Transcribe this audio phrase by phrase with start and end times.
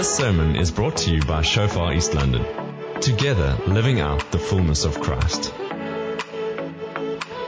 [0.00, 2.42] This sermon is brought to you by Shofar East London.
[3.02, 5.52] Together, living out the fullness of Christ.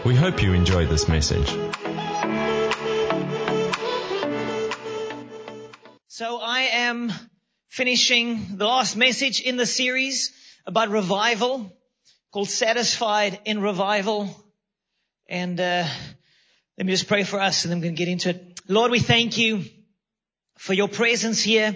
[0.04, 1.48] We hope you enjoy this message.
[6.08, 7.10] So I am
[7.68, 10.30] finishing the last message in the series
[10.66, 11.74] about revival
[12.32, 14.28] called Satisfied in Revival.
[15.26, 15.86] And uh,
[16.76, 18.60] let me just pray for us and we're going to get into it.
[18.68, 19.64] Lord, we thank you
[20.58, 21.74] for your presence here.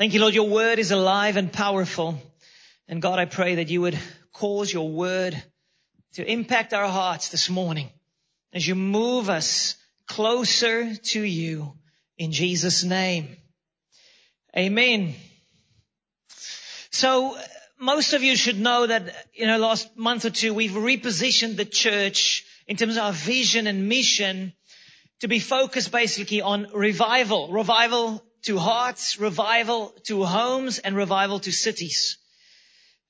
[0.00, 2.18] Thank you, Lord, your word is alive and powerful.
[2.88, 3.98] And God, I pray that you would
[4.32, 5.36] cause your word
[6.14, 7.90] to impact our hearts this morning
[8.54, 9.76] as you move us
[10.06, 11.74] closer to you
[12.16, 13.36] in Jesus name.
[14.56, 15.16] Amen.
[16.90, 17.36] So
[17.78, 21.66] most of you should know that, you know, last month or two, we've repositioned the
[21.66, 24.54] church in terms of our vision and mission
[25.18, 27.52] to be focused basically on revival.
[27.52, 32.18] Revival to hearts, revival to homes, and revival to cities.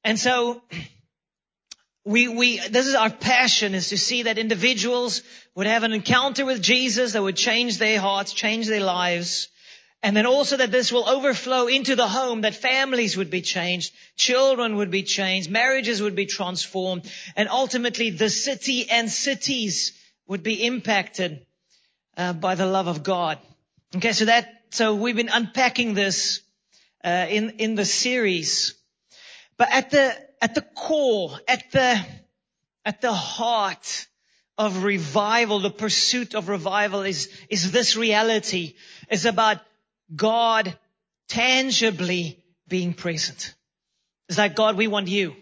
[0.04, 0.62] And so,
[2.04, 5.22] we, we, this is our passion is to see that individuals
[5.54, 9.48] would have an encounter with Jesus that would change their hearts, change their lives.
[10.02, 13.92] And then also that this will overflow into the home, that families would be changed,
[14.16, 19.92] children would be changed, marriages would be transformed, and ultimately the city and cities
[20.26, 21.44] would be impacted
[22.16, 23.38] uh, by the love of God.
[23.94, 26.42] Okay, so that so we've been unpacking this
[27.04, 28.74] uh, in in the series,
[29.56, 32.00] but at the at the core, at the
[32.84, 34.06] at the heart
[34.56, 38.74] of revival, the pursuit of revival is is this reality.
[39.08, 39.58] Is about
[40.14, 40.78] God
[41.28, 43.54] tangibly being present.
[44.28, 45.34] It's like God, we want you.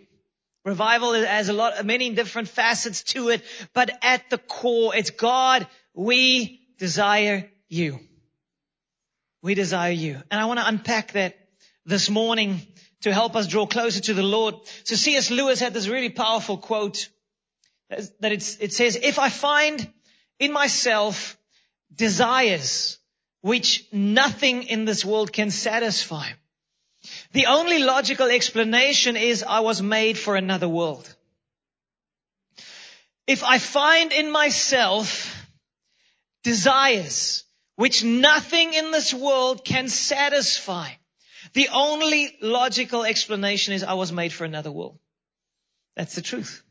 [0.65, 3.43] Revival has a lot, many different facets to it,
[3.75, 8.01] but at the core, it's God, we desire you.
[9.43, 10.21] We desire you.
[10.31, 11.39] And I want to unpack that
[11.85, 12.61] this morning
[13.03, 14.57] to help us draw closer to the Lord.
[14.85, 15.31] So C.S.
[15.31, 17.09] Lewis had this really powerful quote
[17.89, 19.91] that it says, if I find
[20.39, 21.39] in myself
[21.95, 22.99] desires
[23.41, 26.29] which nothing in this world can satisfy,
[27.33, 31.09] the only logical explanation is I was made for another world.
[33.27, 35.47] If I find in myself
[36.43, 37.45] desires
[37.79, 40.89] which nothing in this world can satisfy.
[41.53, 44.99] The only logical explanation is I was made for another world.
[45.95, 46.65] That's the truth.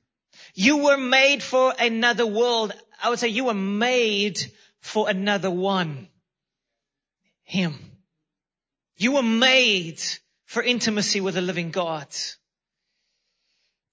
[0.54, 2.74] You were made for another world.
[3.02, 4.52] I would say you were made
[4.82, 6.10] for another one.
[7.44, 7.76] Him.
[8.98, 10.02] You were made
[10.44, 12.08] for intimacy with the living God.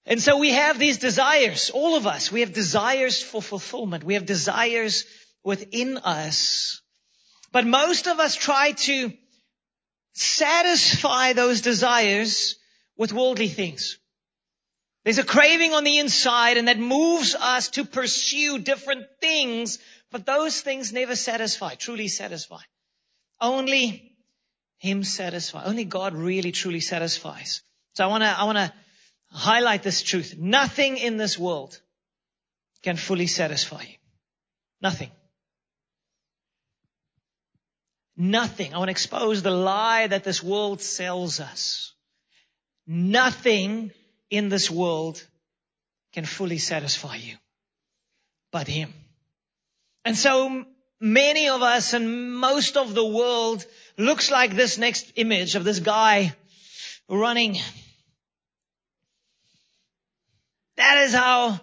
[0.05, 2.29] And so we have these desires, all of us.
[2.29, 4.03] We have desires for fulfillment.
[4.03, 5.05] We have desires
[5.45, 6.81] within us
[7.55, 9.13] but most of us try to
[10.13, 12.57] satisfy those desires
[12.97, 13.97] with worldly things.
[15.05, 19.79] There's a craving on the inside and that moves us to pursue different things,
[20.11, 22.59] but those things never satisfy, truly satisfy.
[23.39, 24.17] Only
[24.79, 25.63] Him satisfy.
[25.63, 27.61] Only God really truly satisfies.
[27.93, 28.73] So I wanna, I wanna
[29.31, 30.35] highlight this truth.
[30.37, 31.79] Nothing in this world
[32.83, 33.95] can fully satisfy you.
[34.81, 35.09] Nothing.
[38.17, 38.73] Nothing.
[38.73, 41.93] I want to expose the lie that this world sells us.
[42.87, 43.91] Nothing
[44.29, 45.25] in this world
[46.13, 47.35] can fully satisfy you
[48.55, 48.93] but Him.
[50.05, 50.63] And so
[51.01, 53.65] many of us and most of the world
[53.97, 56.33] looks like this next image of this guy
[57.09, 57.57] running.
[60.77, 61.59] That is how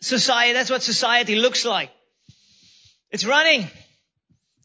[0.00, 1.92] society, that's what society looks like.
[3.12, 3.68] It's running.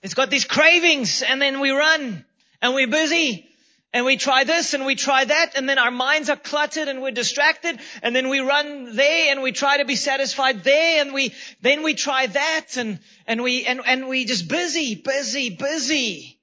[0.04, 2.26] It's got these cravings and then we run
[2.62, 3.48] and we're busy
[3.94, 7.02] and we try this and we try that and then our minds are cluttered and
[7.02, 11.14] we're distracted and then we run there and we try to be satisfied there and
[11.14, 16.38] we, then we try that and, and we, and, and we just busy, busy, busy.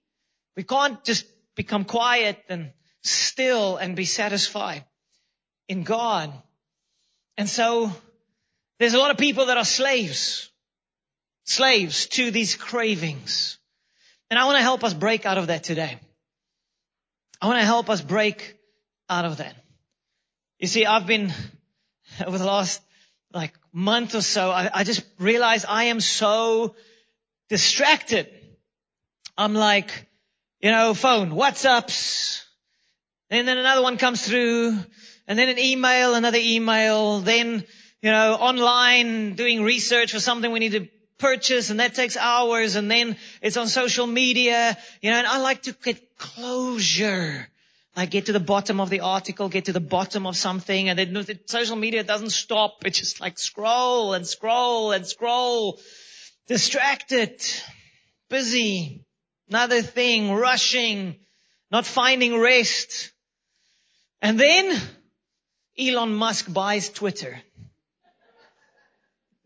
[0.56, 4.87] We can't just become quiet and still and be satisfied
[5.69, 6.32] in God.
[7.37, 7.93] And so
[8.79, 10.50] there's a lot of people that are slaves
[11.50, 13.58] slaves to these cravings.
[14.31, 15.99] And I want to help us break out of that today.
[17.43, 18.56] I want to help us break
[19.09, 19.56] out of that.
[20.61, 21.32] You see, I've been,
[22.27, 22.81] over the last
[23.35, 26.77] like month or so, I, I just realized I am so
[27.49, 28.29] distracted.
[29.37, 30.06] I'm like,
[30.61, 32.44] you know, phone, WhatsApps,
[33.31, 34.77] and then another one comes through,
[35.27, 37.65] and then an email, another email, then,
[38.03, 40.88] you know, online doing research for something we need to
[41.20, 45.38] purchase and that takes hours and then it's on social media, you know, and I
[45.38, 47.46] like to get closure
[47.96, 50.99] like get to the bottom of the article, get to the bottom of something, and
[50.99, 52.84] then the social media doesn't stop.
[52.87, 55.81] It just like scroll and scroll and scroll.
[56.46, 57.43] Distracted,
[58.28, 59.05] busy,
[59.49, 61.17] another thing, rushing,
[61.70, 63.12] not finding rest.
[64.22, 64.81] And then
[65.78, 67.40] Elon Musk buys Twitter.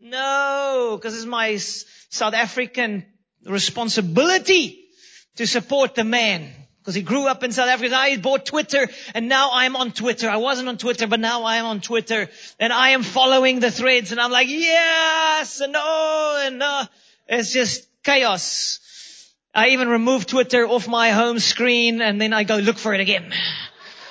[0.07, 3.07] No, because it's my South African
[3.43, 4.85] responsibility
[5.37, 6.47] to support the man.
[6.77, 7.89] Because he grew up in South Africa.
[7.89, 10.29] Now he bought Twitter and now I'm on Twitter.
[10.29, 12.29] I wasn't on Twitter, but now I am on Twitter
[12.59, 16.83] and I am following the threads and I'm like, yes and no and no.
[17.27, 19.33] It's just chaos.
[19.55, 22.99] I even removed Twitter off my home screen and then I go look for it
[22.99, 23.33] again.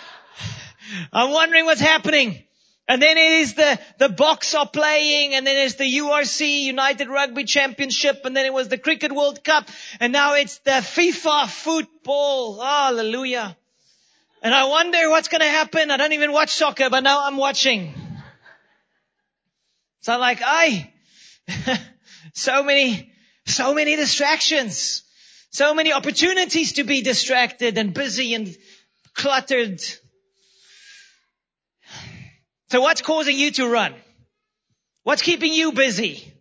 [1.13, 2.43] I'm wondering what's happening.
[2.87, 7.09] And then it is the, the Boks are playing, and then it's the URC United
[7.09, 9.69] Rugby Championship, and then it was the Cricket World Cup,
[10.01, 12.61] and now it's the FIFA football.
[12.61, 13.57] Hallelujah.
[14.43, 15.91] And I wonder what's gonna happen.
[15.91, 17.95] I don't even watch soccer, but now I'm watching.
[20.03, 20.93] So I'm like, I,
[22.35, 23.11] so many,
[23.47, 25.03] so many distractions.
[25.49, 28.55] So many opportunities to be distracted and busy and
[29.15, 29.81] cluttered.
[32.75, 33.95] So what's causing you to run?
[35.05, 36.35] What's keeping you busy?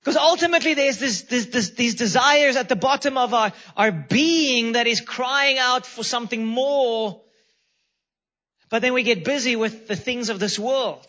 [0.00, 4.72] Because ultimately there's this, this, this, these desires at the bottom of our, our being
[4.72, 7.22] that is crying out for something more.
[8.68, 11.06] But then we get busy with the things of this world.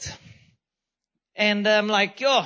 [1.35, 2.45] And I'm like, yo,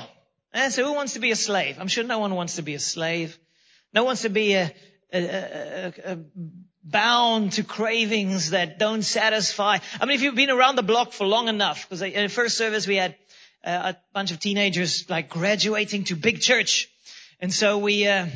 [0.52, 1.76] and so who wants to be a slave?
[1.78, 3.38] I'm sure no one wants to be a slave.
[3.94, 4.74] No one wants to be a,
[5.12, 6.18] a, a, a
[6.90, 9.78] bound to cravings that don't satisfy.
[10.00, 12.56] I mean, if you've been around the block for long enough, because in the first
[12.56, 13.16] service we had
[13.64, 16.88] uh, a bunch of teenagers like graduating to big church.
[17.40, 18.26] And so we, uh,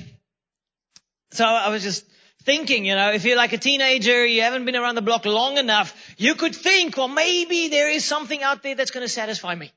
[1.33, 2.05] so I was just
[2.45, 5.59] thinking, you know, if you're like a teenager, you haven't been around the block long
[5.59, 9.55] enough, you could think, well, maybe there is something out there that's going to satisfy
[9.55, 9.73] me.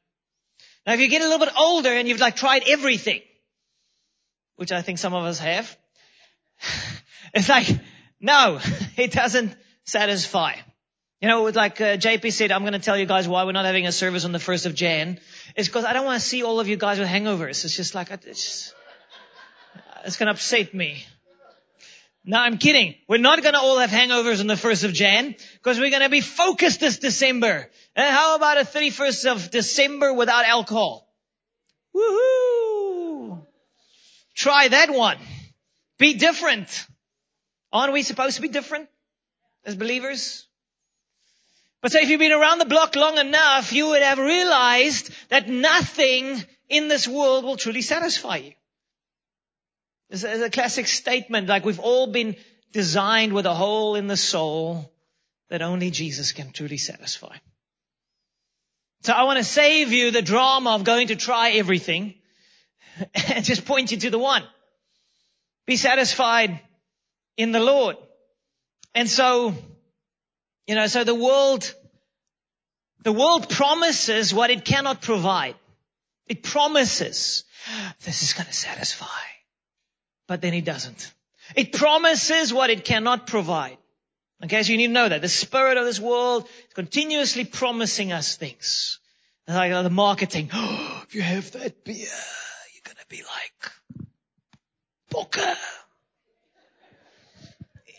[0.85, 3.21] Now, if you get a little bit older and you've like tried everything,
[4.57, 5.77] which I think some of us have,
[7.33, 7.67] it's like,
[8.19, 8.59] no,
[8.97, 9.55] it doesn't
[9.85, 10.53] satisfy.
[11.21, 13.65] You know, like uh, JP said, I'm going to tell you guys why we're not
[13.65, 15.19] having a service on the 1st of Jan.
[15.55, 17.65] It's because I don't want to see all of you guys with hangovers.
[17.65, 18.75] It's just like, it's, just,
[20.05, 21.03] it's going to upset me.
[22.23, 22.93] No, I'm kidding.
[23.07, 26.03] We're not going to all have hangovers on the 1st of Jan because we're going
[26.03, 27.67] to be focused this December.
[27.95, 31.07] And how about a 31st of December without alcohol?
[31.95, 33.43] Woohoo!
[34.35, 35.17] Try that one.
[35.97, 36.85] Be different.
[37.71, 38.89] Aren't we supposed to be different
[39.65, 40.47] as believers?
[41.81, 45.47] But say if you've been around the block long enough, you would have realized that
[45.47, 48.53] nothing in this world will truly satisfy you.
[50.09, 52.35] It's a classic statement, like we've all been
[52.71, 54.91] designed with a hole in the soul
[55.49, 57.35] that only Jesus can truly satisfy.
[59.03, 62.15] So I want to save you the drama of going to try everything
[63.13, 64.43] and just point you to the one.
[65.65, 66.61] Be satisfied
[67.37, 67.95] in the Lord.
[68.93, 69.53] And so,
[70.65, 71.73] you know, so the world,
[73.03, 75.55] the world promises what it cannot provide.
[76.27, 77.43] It promises
[78.03, 79.05] this is going to satisfy,
[80.27, 81.13] but then it doesn't.
[81.55, 83.77] It promises what it cannot provide.
[84.43, 88.11] Okay, so you need to know that the spirit of this world is continuously promising
[88.11, 88.99] us things.
[89.47, 90.49] Like the marketing.
[90.53, 93.71] Oh, if you have that beer, you're gonna be like
[95.09, 95.55] Booker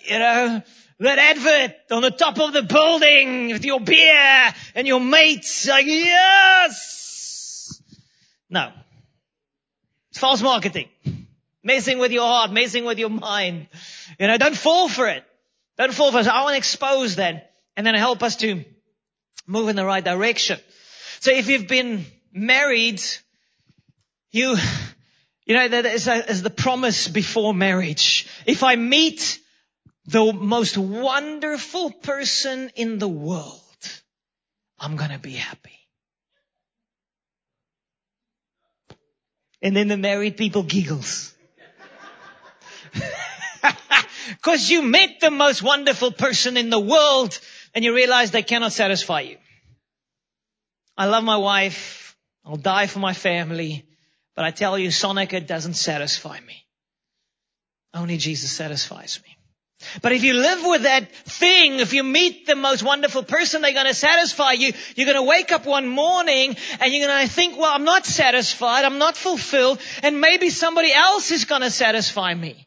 [0.08, 0.62] you know,
[1.00, 5.86] that advert on the top of the building with your beer and your mates, like,
[5.86, 7.80] yes!
[8.50, 8.72] No.
[10.10, 10.88] It's false marketing.
[11.62, 13.68] Messing with your heart, messing with your mind.
[14.18, 15.24] You know, don't fall for it.
[15.76, 16.26] Don't fall for it.
[16.26, 18.64] I want to expose that and then help us to
[19.46, 20.58] move in the right direction.
[21.20, 23.00] So if you've been married,
[24.30, 24.56] you,
[25.46, 28.26] you know, that is, a, is the promise before marriage.
[28.46, 29.38] If I meet
[30.08, 33.60] the most wonderful person in the world,
[34.78, 35.78] I'm to be happy.
[39.60, 41.34] And then the married people giggles.
[44.42, 47.38] Cause you met the most wonderful person in the world
[47.74, 49.36] and you realize they cannot satisfy you.
[50.96, 52.16] I love my wife.
[52.46, 53.84] I'll die for my family.
[54.34, 56.64] But I tell you, Sonica doesn't satisfy me.
[57.92, 59.37] Only Jesus satisfies me.
[60.02, 63.72] But if you live with that thing, if you meet the most wonderful person, they're
[63.72, 64.72] going to satisfy you.
[64.96, 68.04] You're going to wake up one morning and you're going to think, well, I'm not
[68.04, 68.84] satisfied.
[68.84, 69.80] I'm not fulfilled.
[70.02, 72.66] And maybe somebody else is going to satisfy me.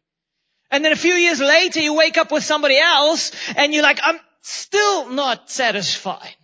[0.71, 3.99] And then a few years later, you wake up with somebody else and you're like,
[4.01, 6.35] I'm still not satisfied.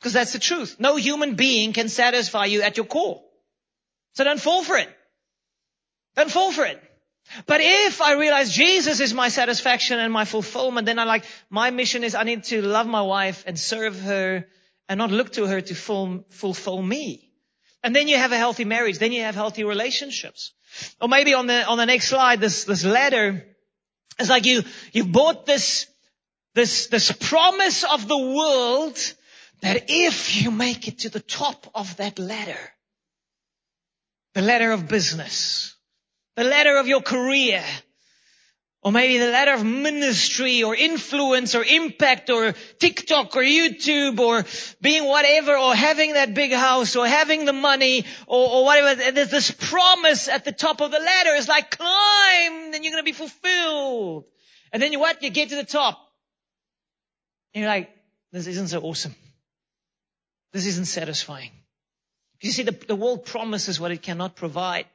[0.00, 0.76] Because that's the truth.
[0.80, 3.22] No human being can satisfy you at your core.
[4.14, 4.88] So don't fall for it.
[6.16, 6.82] Don't fall for it.
[7.46, 11.70] But if I realize Jesus is my satisfaction and my fulfillment, then I like, my
[11.70, 14.46] mission is I need to love my wife and serve her
[14.88, 17.30] and not look to her to full, fulfill me.
[17.82, 18.98] And then you have a healthy marriage.
[18.98, 20.52] Then you have healthy relationships.
[21.00, 23.44] Or maybe on the, on the next slide, this, this letter,
[24.18, 24.62] it's like you,
[24.92, 25.86] you bought this,
[26.54, 29.14] this, this promise of the world
[29.62, 32.58] that if you make it to the top of that ladder,
[34.34, 35.71] the ladder of business,
[36.36, 37.62] the ladder of your career,
[38.82, 44.44] or maybe the ladder of ministry or influence or impact or TikTok or YouTube or
[44.80, 49.12] being whatever or having that big house or having the money or, or whatever.
[49.12, 51.30] There's this promise at the top of the ladder.
[51.34, 54.24] It's like climb, then you're going to be fulfilled.
[54.72, 55.22] And then you what?
[55.22, 56.00] You get to the top.
[57.54, 57.90] And you're like,
[58.32, 59.14] this isn't so awesome.
[60.52, 61.50] This isn't satisfying.
[62.40, 64.86] You see, the, the world promises what it cannot provide.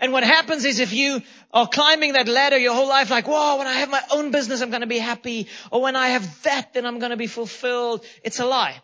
[0.00, 3.58] And what happens is if you are climbing that ladder your whole life like, whoa,
[3.58, 5.48] when I have my own business, I'm going to be happy.
[5.70, 8.04] Or when I have that, then I'm going to be fulfilled.
[8.22, 8.80] It's a lie.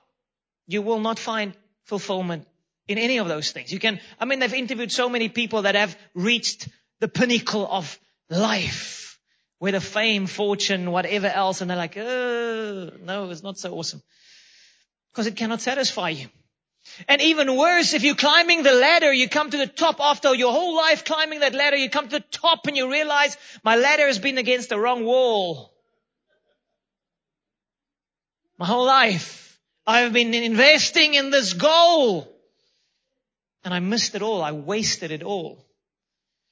[0.67, 2.47] You will not find fulfillment
[2.89, 3.73] in any of those things.
[3.73, 6.69] You can, I mean, they've interviewed so many people that have reached
[7.01, 7.99] the pinnacle of
[8.31, 9.19] life,
[9.59, 11.61] whether fame, fortune, whatever else.
[11.61, 14.03] And they're like, oh, no, it's not so awesome.
[15.13, 16.29] Because it cannot satisfy you.
[17.09, 20.53] And even worse, if you're climbing the ladder, you come to the top after your
[20.53, 24.07] whole life climbing that ladder, you come to the top and you realize my ladder
[24.07, 25.73] has been against the wrong wall.
[28.59, 32.31] My whole life, I've been investing in this goal.
[33.65, 34.43] And I missed it all.
[34.43, 35.65] I wasted it all.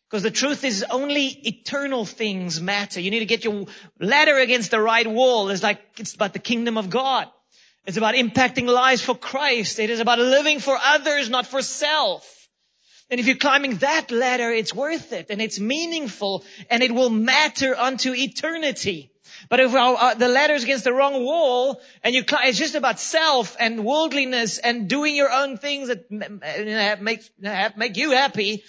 [0.08, 3.00] Because the truth is only eternal things matter.
[3.00, 3.66] You need to get your
[4.00, 5.50] ladder against the right wall.
[5.50, 7.28] It's like, it's about the kingdom of God.
[7.84, 9.80] It's about impacting lives for Christ.
[9.80, 12.48] It is about living for others, not for self.
[13.10, 17.10] And if you're climbing that ladder, it's worth it and it's meaningful and it will
[17.10, 19.10] matter unto eternity.
[19.48, 22.76] But if our, uh, the ladder's against the wrong wall and you climb, it's just
[22.76, 26.10] about self and worldliness and doing your own things that
[27.02, 27.28] make,
[27.76, 28.62] make you happy,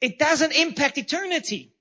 [0.00, 1.72] it doesn't impact eternity.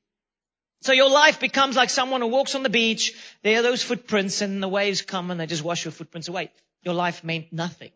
[0.82, 3.14] So your life becomes like someone who walks on the beach.
[3.44, 6.50] There are those footprints and the waves come and they just wash your footprints away
[6.84, 7.92] your life meant nothing.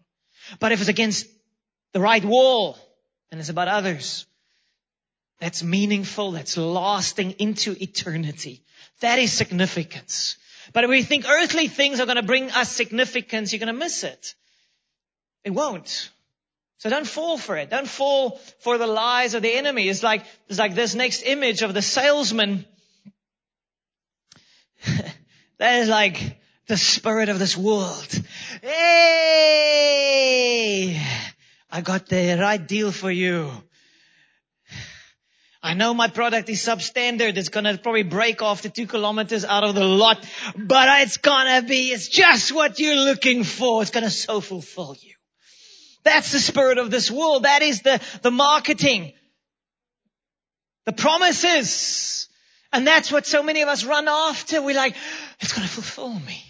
[0.59, 1.27] But if it's against
[1.93, 2.77] the right wall
[3.31, 4.25] and it's about others,
[5.39, 8.63] that's meaningful, that's lasting into eternity.
[9.01, 10.37] That is significance.
[10.73, 13.73] But if we think earthly things are going to bring us significance, you're going to
[13.73, 14.35] miss it.
[15.43, 16.09] It won't.
[16.77, 17.69] So don't fall for it.
[17.69, 19.87] Don't fall for the lies of the enemy.
[19.87, 22.65] It's like, it's like this next image of the salesman.
[25.57, 28.21] that is like, the spirit of this world.
[28.61, 29.81] Hey,
[31.69, 33.51] I got the right deal for you.
[35.61, 37.37] I know my product is substandard.
[37.37, 40.23] It's gonna probably break the two kilometers out of the lot,
[40.55, 43.81] but it's gonna be, it's just what you're looking for.
[43.81, 45.15] It's gonna so fulfill you.
[46.03, 47.43] That's the spirit of this world.
[47.43, 49.13] That is the, the marketing.
[50.85, 52.29] The promises.
[52.71, 54.61] And that's what so many of us run after.
[54.61, 54.95] We're like,
[55.39, 56.43] it's gonna fulfill me.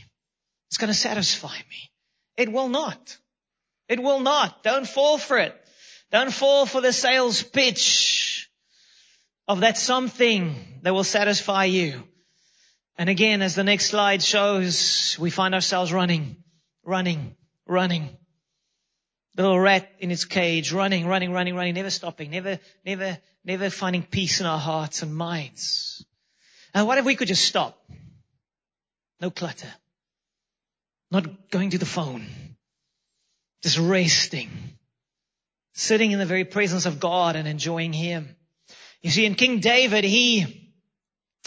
[0.69, 1.91] It's going to satisfy me.
[2.37, 3.17] It will not.
[3.87, 4.63] It will not.
[4.63, 5.55] Don't fall for it.
[6.11, 8.49] Don't fall for the sales pitch
[9.47, 12.03] of that something that will satisfy you.
[12.97, 16.37] And again, as the next slide shows, we find ourselves running,
[16.83, 17.35] running,
[17.67, 18.09] running.
[19.35, 23.69] The little rat in its cage, running, running, running, running, never stopping, never, never, never
[23.69, 26.05] finding peace in our hearts and minds.
[26.73, 27.77] And what if we could just stop?
[29.19, 29.67] No clutter.
[31.11, 32.25] Not going to the phone.
[33.61, 34.49] Just resting.
[35.73, 38.35] Sitting in the very presence of God and enjoying Him.
[39.01, 40.73] You see, in King David, he,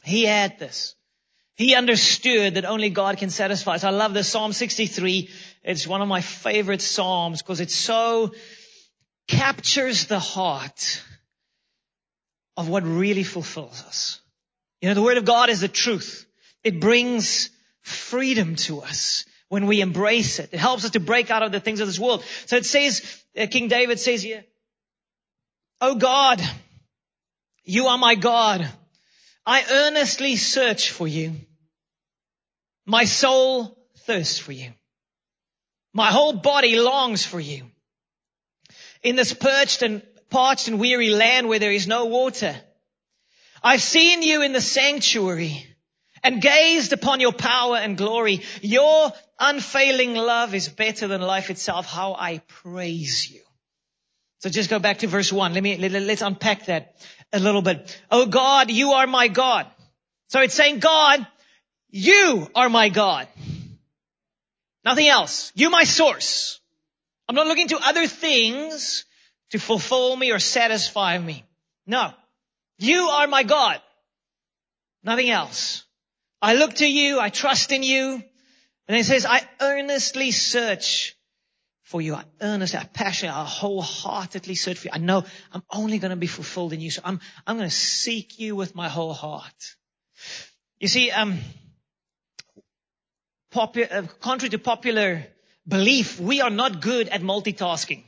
[0.05, 0.95] he had this.
[1.57, 3.79] He understood that only God can satisfy.
[3.79, 5.29] So I love this Psalm 63.
[5.65, 8.33] It's one of my favorite Psalms because it so
[9.27, 11.03] captures the heart
[12.57, 14.21] of what really fulfills us.
[14.81, 16.27] You know, the Word of God is the truth.
[16.63, 17.51] It brings
[17.83, 20.51] freedom to us when we embrace it.
[20.53, 22.25] It helps us to break out of the things of this world.
[22.47, 24.45] So it says, uh, King David says here,
[25.81, 26.43] Oh God,
[27.65, 28.69] you are my God.
[29.47, 31.35] I earnestly search for you.
[32.85, 34.73] My soul thirsts for you.
[35.95, 37.65] My whole body longs for you.
[39.03, 42.57] In this perched and parched and weary land where there is no water,
[43.63, 45.67] I've seen you in the sanctuary
[46.23, 48.43] and gazed upon your power and glory.
[48.63, 51.87] Your unfailing love is better than life itself.
[51.87, 53.41] How I praise you.
[54.41, 55.55] So just go back to verse one.
[55.55, 56.97] Let me, let, let's unpack that
[57.33, 58.01] a little bit.
[58.11, 59.67] Oh God, you are my God.
[60.29, 61.27] So it's saying, God,
[61.91, 63.27] you are my God.
[64.85, 65.53] Nothing else.
[65.55, 66.61] You my source.
[67.29, 69.05] I'm not looking to other things
[69.51, 71.45] to fulfill me or satisfy me.
[71.87, 72.13] No.
[72.79, 73.81] You are my God.
[75.03, 75.85] Nothing else.
[76.41, 77.21] I look to you.
[77.21, 78.23] I trust in you.
[78.87, 81.17] And it says, I earnestly search
[81.83, 82.15] for you.
[82.15, 84.93] I earnestly, I passionately, I wholeheartedly search for you.
[84.95, 86.91] I know I'm only going to be fulfilled in you.
[86.91, 89.77] So I'm, I'm going to seek you with my whole heart.
[90.79, 91.39] You see, um,
[93.55, 95.27] uh, contrary to popular
[95.67, 98.05] belief, we are not good at multitasking.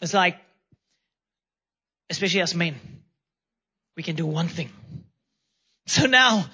[0.00, 0.36] It's like,
[2.10, 2.76] especially as men,
[3.96, 4.70] we can do one thing.
[5.88, 6.44] So now,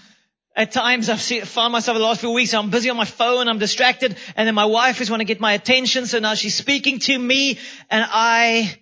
[0.54, 3.48] at times I've seen, found myself the last few weeks, I'm busy on my phone,
[3.48, 6.54] I'm distracted, and then my wife is want to get my attention, so now she's
[6.54, 7.58] speaking to me,
[7.90, 8.78] and I,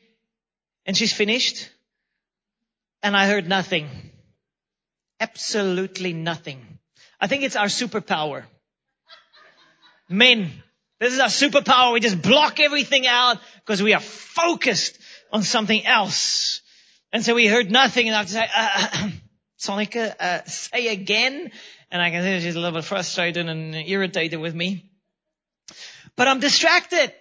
[0.84, 1.70] and she's finished,
[3.02, 3.88] and I heard nothing.
[5.18, 6.60] Absolutely nothing.
[7.18, 8.44] I think it's our superpower.
[10.10, 10.50] Men,
[11.00, 11.94] this is our superpower.
[11.94, 14.98] We just block everything out because we are focused
[15.32, 16.60] on something else.
[17.10, 19.10] And so we heard nothing and I have to say, uh,
[19.62, 21.52] Sonica, uh, say again.
[21.90, 24.90] And I can see she's a little bit frustrated and irritated with me.
[26.16, 27.12] But I'm distracted.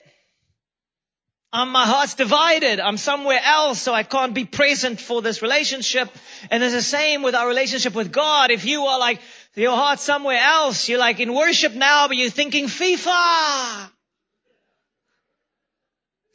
[1.53, 2.79] Um, my heart's divided.
[2.79, 6.09] I'm somewhere else, so I can't be present for this relationship.
[6.49, 8.49] And it's the same with our relationship with God.
[8.49, 9.19] If you are like,
[9.55, 13.89] your heart's somewhere else, you're like in worship now, but you're thinking FIFA.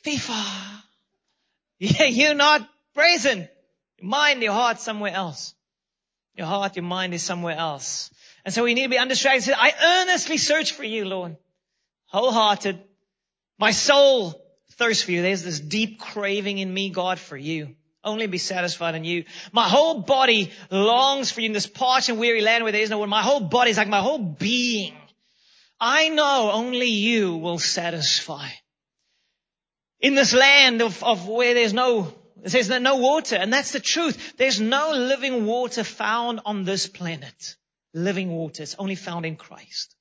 [0.04, 0.44] FIFA.
[1.78, 3.50] Yeah, you're not present.
[4.00, 5.54] Mind, your heart somewhere else.
[6.36, 8.10] Your heart, your mind is somewhere else.
[8.44, 9.54] And so we need to be undistracted.
[9.56, 9.72] I
[10.02, 11.36] earnestly search for you, Lord.
[12.06, 12.78] Wholehearted.
[13.58, 14.40] My soul
[14.72, 15.22] thirsts for you.
[15.22, 17.74] There's this deep craving in me, God, for you.
[18.04, 19.24] Only be satisfied in you.
[19.50, 22.90] My whole body longs for you in this parched and weary land where there is
[22.90, 23.08] no one.
[23.08, 24.94] My whole body is like my whole being.
[25.80, 28.48] I know only you will satisfy.
[30.00, 33.72] In this land of, of where there's no, it says that no water, and that's
[33.72, 34.34] the truth.
[34.36, 37.56] There's no living water found on this planet.
[37.94, 38.62] Living water.
[38.62, 39.94] It's only found in Christ.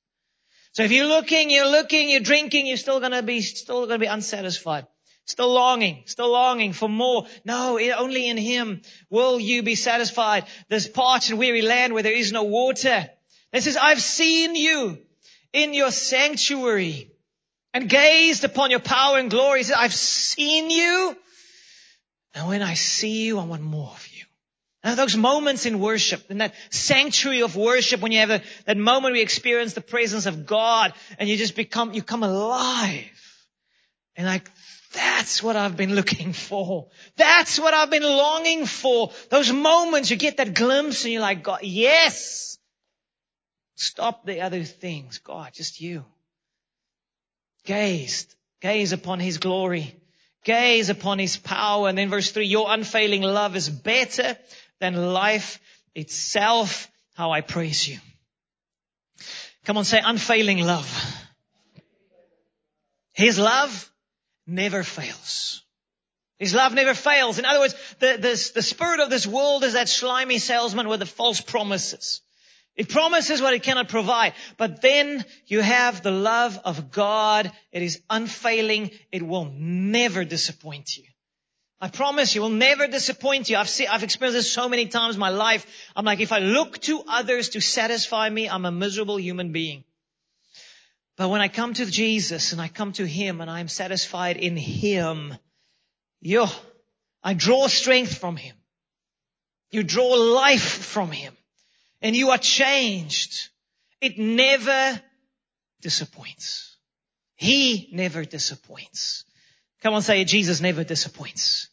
[0.72, 4.06] So if you're looking, you're looking, you're drinking, you're still gonna be, still gonna be
[4.06, 4.86] unsatisfied.
[5.24, 7.26] Still longing, still longing for more.
[7.44, 10.44] No, only in Him will you be satisfied.
[10.68, 13.08] This parched and weary land where there is no water.
[13.52, 14.98] This says, I've seen you
[15.52, 17.10] in your sanctuary
[17.74, 19.60] and gazed upon your power and glory.
[19.60, 21.16] He says, I've seen you.
[22.36, 24.24] And when I see you, I want more of you.
[24.84, 28.76] Now those moments in worship, in that sanctuary of worship, when you have a, that
[28.76, 33.10] moment we experience the presence of God and you just become, you come alive.
[34.16, 34.50] And like,
[34.92, 36.88] that's what I've been looking for.
[37.16, 39.12] That's what I've been longing for.
[39.30, 42.58] Those moments you get that glimpse and you're like, God, yes.
[43.76, 45.18] Stop the other things.
[45.18, 46.04] God, just you.
[47.64, 48.26] Gaze,
[48.60, 49.96] gaze upon His glory.
[50.46, 51.88] Gaze upon His power.
[51.88, 54.38] And then verse three, your unfailing love is better
[54.80, 55.60] than life
[55.94, 56.88] itself.
[57.14, 57.98] How I praise you.
[59.64, 60.88] Come on, say unfailing love.
[63.12, 63.90] His love
[64.46, 65.64] never fails.
[66.38, 67.38] His love never fails.
[67.40, 71.00] In other words, the, the, the spirit of this world is that slimy salesman with
[71.00, 72.20] the false promises.
[72.76, 74.34] It promises what it cannot provide.
[74.58, 77.50] But then you have the love of God.
[77.72, 78.90] It is unfailing.
[79.10, 81.04] It will never disappoint you.
[81.80, 83.56] I promise you, will never disappoint you.
[83.56, 85.66] I've seen, I've experienced this so many times in my life.
[85.94, 89.84] I'm like, if I look to others to satisfy me, I'm a miserable human being.
[91.16, 94.56] But when I come to Jesus and I come to Him and I'm satisfied in
[94.56, 95.34] Him,
[96.20, 96.46] yo,
[97.22, 98.54] I draw strength from Him.
[99.70, 101.34] You draw life from Him
[102.00, 103.48] and you are changed.
[104.00, 105.00] It never
[105.80, 106.76] disappoints.
[107.36, 109.24] He never disappoints.
[109.82, 110.28] Come on, say it.
[110.28, 111.68] Jesus never disappoints.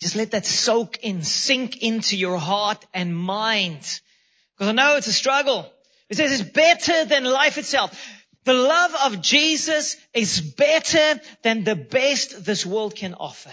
[0.00, 4.00] Just let that soak in, sink into your heart and mind.
[4.54, 5.70] Because I know it's a struggle.
[6.08, 7.98] It says it's better than life itself.
[8.44, 13.50] The love of Jesus is better than the best this world can offer.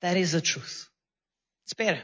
[0.00, 0.88] That is the truth.
[1.64, 2.00] It's better.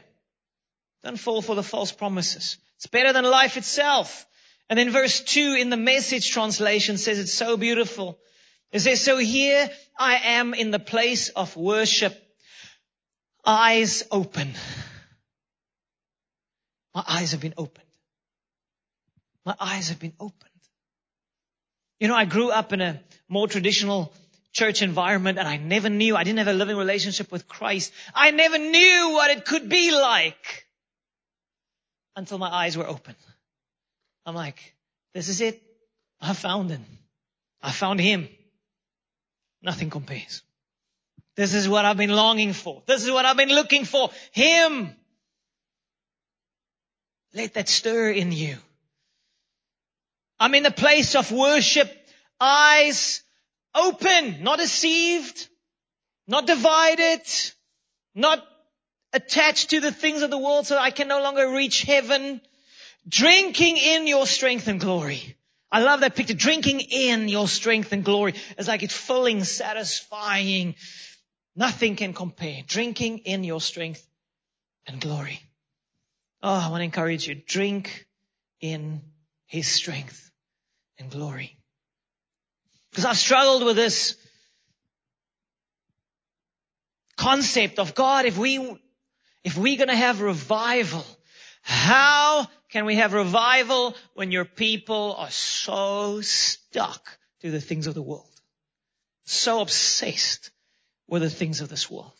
[1.03, 2.57] Don't fall for the false promises.
[2.77, 4.25] It's better than life itself.
[4.69, 8.17] And then verse two in the message translation says it's so beautiful.
[8.71, 12.19] It says, so here I am in the place of worship.
[13.45, 14.53] eyes open.
[16.95, 17.85] My eyes have been opened.
[19.45, 20.49] My eyes have been opened.
[21.99, 24.13] You know, I grew up in a more traditional
[24.53, 27.91] church environment and I never knew, I didn't have a living relationship with Christ.
[28.15, 30.62] I never knew what it could be like
[32.15, 33.15] until my eyes were open.
[34.25, 34.75] I'm like,
[35.13, 35.61] this is it.
[36.21, 36.85] I found him.
[37.61, 38.29] I found him.
[39.61, 40.41] Nothing compares.
[41.35, 42.83] This is what I've been longing for.
[42.85, 44.09] This is what I've been looking for.
[44.31, 44.95] Him.
[47.33, 48.57] Let that stir in you.
[50.39, 51.91] I'm in the place of worship,
[52.39, 53.23] eyes
[53.73, 55.47] open, not deceived,
[56.27, 57.21] not divided,
[58.13, 58.45] not
[59.13, 62.41] attached to the things of the world so I can no longer reach heaven.
[63.07, 65.37] Drinking in your strength and glory.
[65.71, 66.33] I love that picture.
[66.33, 68.35] Drinking in your strength and glory.
[68.57, 70.75] It's like it's filling, satisfying.
[71.55, 72.61] Nothing can compare.
[72.65, 74.05] Drinking in your strength
[74.87, 75.39] and glory.
[76.41, 77.35] Oh, I want to encourage you.
[77.35, 78.05] Drink
[78.59, 79.01] in
[79.45, 80.31] his strength
[80.97, 81.57] and glory.
[82.91, 84.15] Because I've struggled with this
[87.17, 88.77] concept of God, if we,
[89.43, 91.05] if we're gonna have revival,
[91.61, 97.93] how can we have revival when your people are so stuck to the things of
[97.93, 98.29] the world?
[99.25, 100.51] So obsessed
[101.07, 102.11] with the things of this world.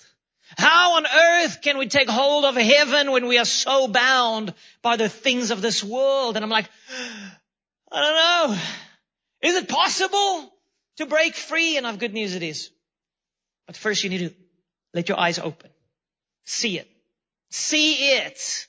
[0.58, 4.98] How on earth can we take hold of heaven when we are so bound by
[4.98, 6.36] the things of this world?
[6.36, 6.70] And I'm like,
[7.92, 8.58] I don't know.
[9.42, 10.54] Is it possible
[10.98, 11.78] to break free?
[11.78, 12.70] And I've good news it is.
[13.66, 14.36] But first you need to
[14.94, 15.70] let your eyes open.
[16.46, 16.88] See it.
[17.54, 18.68] See it.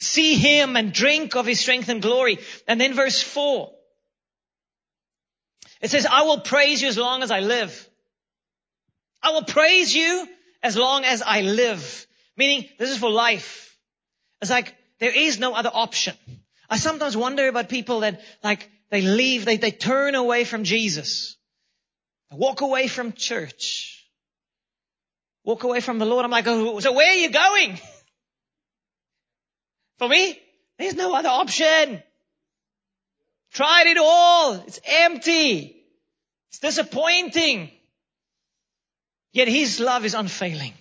[0.00, 2.38] See him and drink of his strength and glory.
[2.66, 3.72] And then verse four.
[5.80, 7.88] It says, I will praise you as long as I live.
[9.22, 10.28] I will praise you
[10.62, 12.06] as long as I live.
[12.36, 13.74] Meaning, this is for life.
[14.42, 16.14] It's like, there is no other option.
[16.68, 21.38] I sometimes wonder about people that, like, they leave, they, they turn away from Jesus.
[22.30, 24.06] They walk away from church.
[25.44, 26.26] Walk away from the Lord.
[26.26, 27.80] I'm like, oh, so where are you going?
[29.98, 30.40] For me,
[30.78, 32.02] there's no other option.
[33.52, 34.54] Tried it all.
[34.54, 35.76] It's empty.
[36.50, 37.70] It's disappointing.
[39.32, 40.74] Yet his love is unfailing.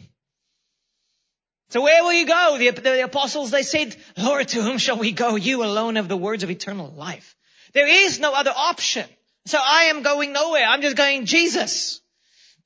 [1.70, 2.58] So where will you go?
[2.58, 5.36] The, the, apostles, they said, Lord, to whom shall we go?
[5.36, 7.36] You alone have the words of eternal life.
[7.74, 9.06] There is no other option.
[9.46, 10.66] So I am going nowhere.
[10.66, 12.00] I'm just going Jesus.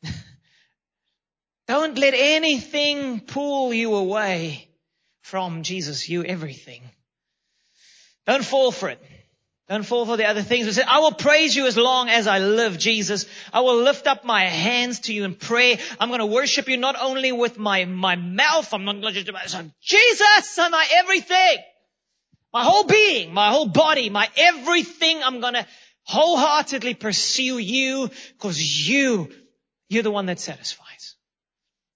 [1.67, 4.70] Don't let anything pull you away
[5.21, 6.81] from Jesus, you everything.
[8.27, 9.01] Don't fall for it.
[9.69, 10.65] Don't fall for the other things.
[10.65, 13.25] We said, I will praise you as long as I live, Jesus.
[13.53, 15.77] I will lift up my hands to you in prayer.
[15.97, 18.73] I'm going to worship you not only with my, my mouth.
[18.73, 19.47] I'm not going to just about,
[19.81, 21.57] Jesus, I'm my everything.
[22.51, 25.23] My whole being, my whole body, my everything.
[25.23, 25.65] I'm going to
[26.03, 29.31] wholeheartedly pursue you because you,
[29.87, 31.15] you're the one that satisfies.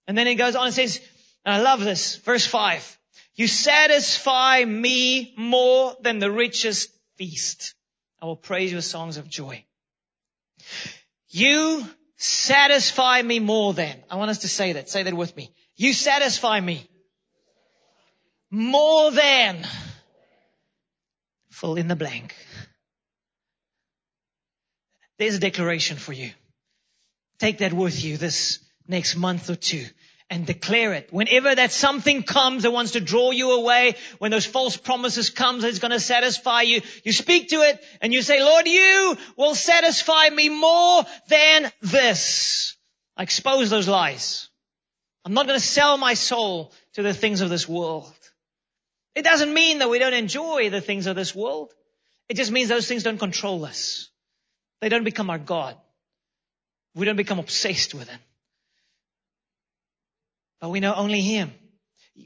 [0.08, 1.02] And then it goes on and says,
[1.44, 2.98] and I love this, verse five.
[3.36, 7.76] You satisfy me more than the richest feast.
[8.21, 9.65] I will praise you with songs of joy.
[11.30, 14.04] You satisfy me more than.
[14.10, 14.89] I want us to say that.
[14.89, 15.52] Say that with me.
[15.76, 16.89] You satisfy me
[18.50, 19.65] more than.
[21.50, 22.36] Fill in the blank.
[25.17, 26.32] There's a declaration for you.
[27.39, 29.86] Take that with you this next month or two
[30.30, 31.10] and declare it.
[31.12, 35.64] Whenever that something comes that wants to draw you away, when those false promises comes
[35.64, 39.56] that's going to satisfy you, you speak to it and you say, Lord, you will
[39.56, 42.76] satisfy me more than this.
[43.16, 44.50] I expose those lies.
[45.24, 48.14] I'm not going to sell my soul to the things of this world.
[49.16, 51.72] It doesn't mean that we don't enjoy the things of this world.
[52.28, 54.10] It just means those things don't control us.
[54.82, 55.78] They don't become our God.
[56.96, 58.20] We don't become obsessed with them
[60.60, 61.54] but we know only Him.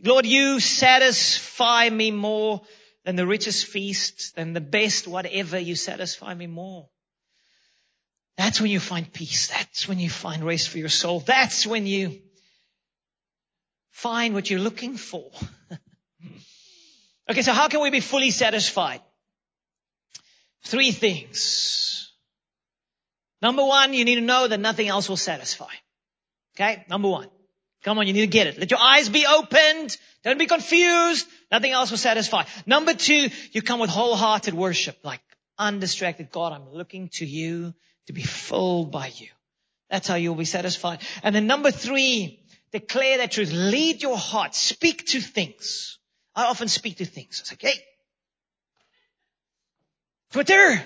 [0.03, 2.61] Lord, you satisfy me more
[3.05, 5.57] than the richest feast, than the best whatever.
[5.57, 6.89] You satisfy me more.
[8.37, 9.47] That's when you find peace.
[9.47, 11.19] That's when you find rest for your soul.
[11.19, 12.21] That's when you
[13.91, 15.29] find what you're looking for.
[17.29, 19.01] okay, so how can we be fully satisfied?
[20.63, 22.13] Three things.
[23.41, 25.71] Number one, you need to know that nothing else will satisfy.
[26.55, 27.27] Okay, number one.
[27.83, 28.59] Come on, you need to get it.
[28.59, 29.97] Let your eyes be opened.
[30.23, 31.27] Don't be confused.
[31.51, 32.43] Nothing else will satisfy.
[32.65, 35.21] Number two, you come with wholehearted worship, like
[35.57, 36.31] undistracted.
[36.31, 37.73] God, I'm looking to you
[38.07, 39.27] to be filled by you.
[39.89, 40.99] That's how you'll be satisfied.
[41.23, 42.39] And then number three,
[42.71, 43.51] Declare that truth.
[43.51, 44.53] Lead your heart.
[44.53, 45.97] Speak to things.
[46.35, 47.39] I often speak to things.
[47.39, 47.83] It's like, hey,
[50.31, 50.83] Twitter,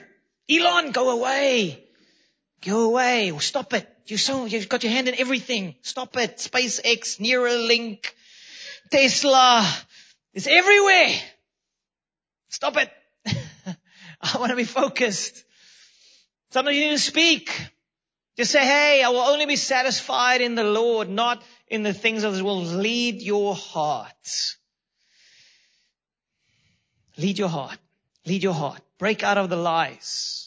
[0.50, 1.86] Elon, go away.
[2.66, 3.34] Go away.
[3.40, 3.90] Stop it.
[4.06, 5.76] You so, you've got your hand in everything.
[5.82, 6.38] Stop it.
[6.38, 8.12] SpaceX, Neuralink,
[8.92, 9.66] Tesla.
[10.34, 11.16] It's everywhere.
[12.50, 12.92] Stop it.
[14.22, 15.44] I want to be focused.
[16.52, 17.50] Sometimes you need to speak.
[18.36, 22.24] Just say, hey, I will only be satisfied in the Lord, not in the things
[22.24, 22.66] of this world.
[22.66, 24.56] Lead your heart.
[27.18, 27.78] Lead your heart.
[28.26, 28.82] Lead your heart.
[28.98, 30.43] Break out of the lies.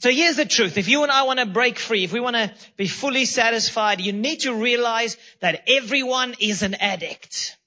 [0.00, 0.78] So here's the truth.
[0.78, 4.00] If you and I want to break free, if we want to be fully satisfied,
[4.00, 7.58] you need to realize that everyone is an addict.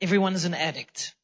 [0.00, 1.14] Everyone is an addict.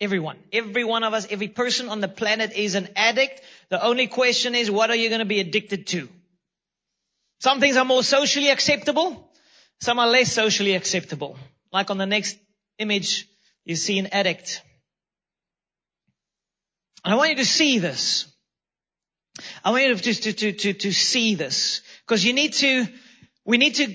[0.00, 0.38] Everyone.
[0.52, 3.42] Every one of us, every person on the planet is an addict.
[3.68, 6.08] The only question is, what are you going to be addicted to?
[7.40, 9.30] Some things are more socially acceptable.
[9.82, 11.36] Some are less socially acceptable.
[11.72, 12.38] Like on the next
[12.78, 13.28] image,
[13.66, 14.62] you see an addict.
[17.04, 18.31] I want you to see this.
[19.64, 21.80] I want you to, to, to, to, to see this.
[22.06, 22.86] Because you need to,
[23.44, 23.94] we need to,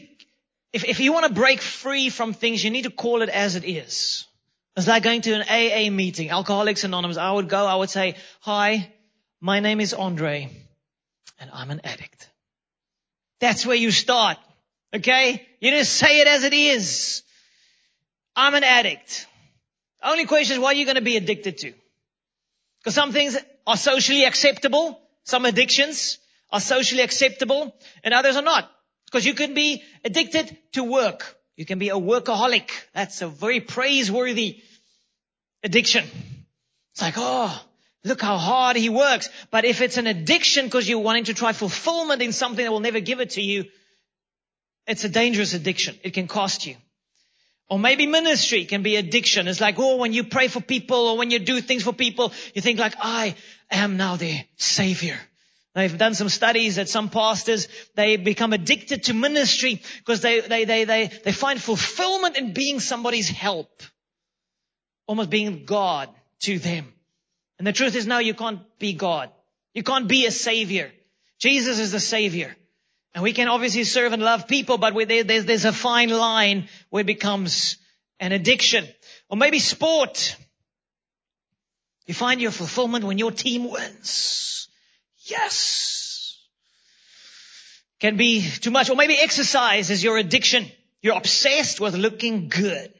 [0.73, 3.55] if, if you want to break free from things, you need to call it as
[3.55, 4.25] it is.
[4.75, 7.17] It's like going to an AA meeting, Alcoholics Anonymous.
[7.17, 8.91] I would go, I would say, hi,
[9.41, 10.51] my name is Andre,
[11.39, 12.29] and I'm an addict.
[13.39, 14.37] That's where you start.
[14.93, 15.47] Okay?
[15.59, 17.23] You just say it as it is.
[18.35, 19.27] I'm an addict.
[20.03, 21.73] Only question is what are you going to be addicted to?
[22.79, 24.99] Because some things are socially acceptable.
[25.27, 26.19] Some addictions
[26.53, 28.71] are socially acceptable and others are not.
[29.05, 31.35] Because you can be addicted to work.
[31.57, 32.69] You can be a workaholic.
[32.93, 34.61] That's a very praiseworthy
[35.63, 36.05] addiction.
[36.93, 37.61] It's like, oh,
[38.05, 39.29] look how hard he works.
[39.51, 42.79] But if it's an addiction because you're wanting to try fulfillment in something that will
[42.79, 43.65] never give it to you,
[44.87, 45.99] it's a dangerous addiction.
[46.03, 46.77] It can cost you.
[47.69, 49.47] Or maybe ministry can be addiction.
[49.47, 52.31] It's like, oh, when you pray for people or when you do things for people,
[52.53, 53.35] you think like, I
[53.69, 55.19] am now their savior.
[55.75, 60.65] They've done some studies that some pastors, they become addicted to ministry because they, they,
[60.65, 63.83] they, they, they find fulfillment in being somebody's help.
[65.05, 66.09] Almost being God
[66.41, 66.91] to them.
[67.59, 69.29] And the truth is, no, you can't be God.
[69.73, 70.91] You can't be a savior.
[71.37, 72.55] Jesus is the savior.
[73.17, 77.01] And we can obviously serve and love people, but there's, there's a fine line where
[77.01, 77.77] it becomes
[78.19, 78.87] an addiction.
[79.27, 80.35] Or maybe sport.
[82.05, 84.67] You find your fulfillment when your team wins.
[85.17, 86.37] Yes.
[87.99, 88.91] Can be too much.
[88.91, 90.67] Or maybe exercise is your addiction.
[91.01, 92.93] You're obsessed with looking good.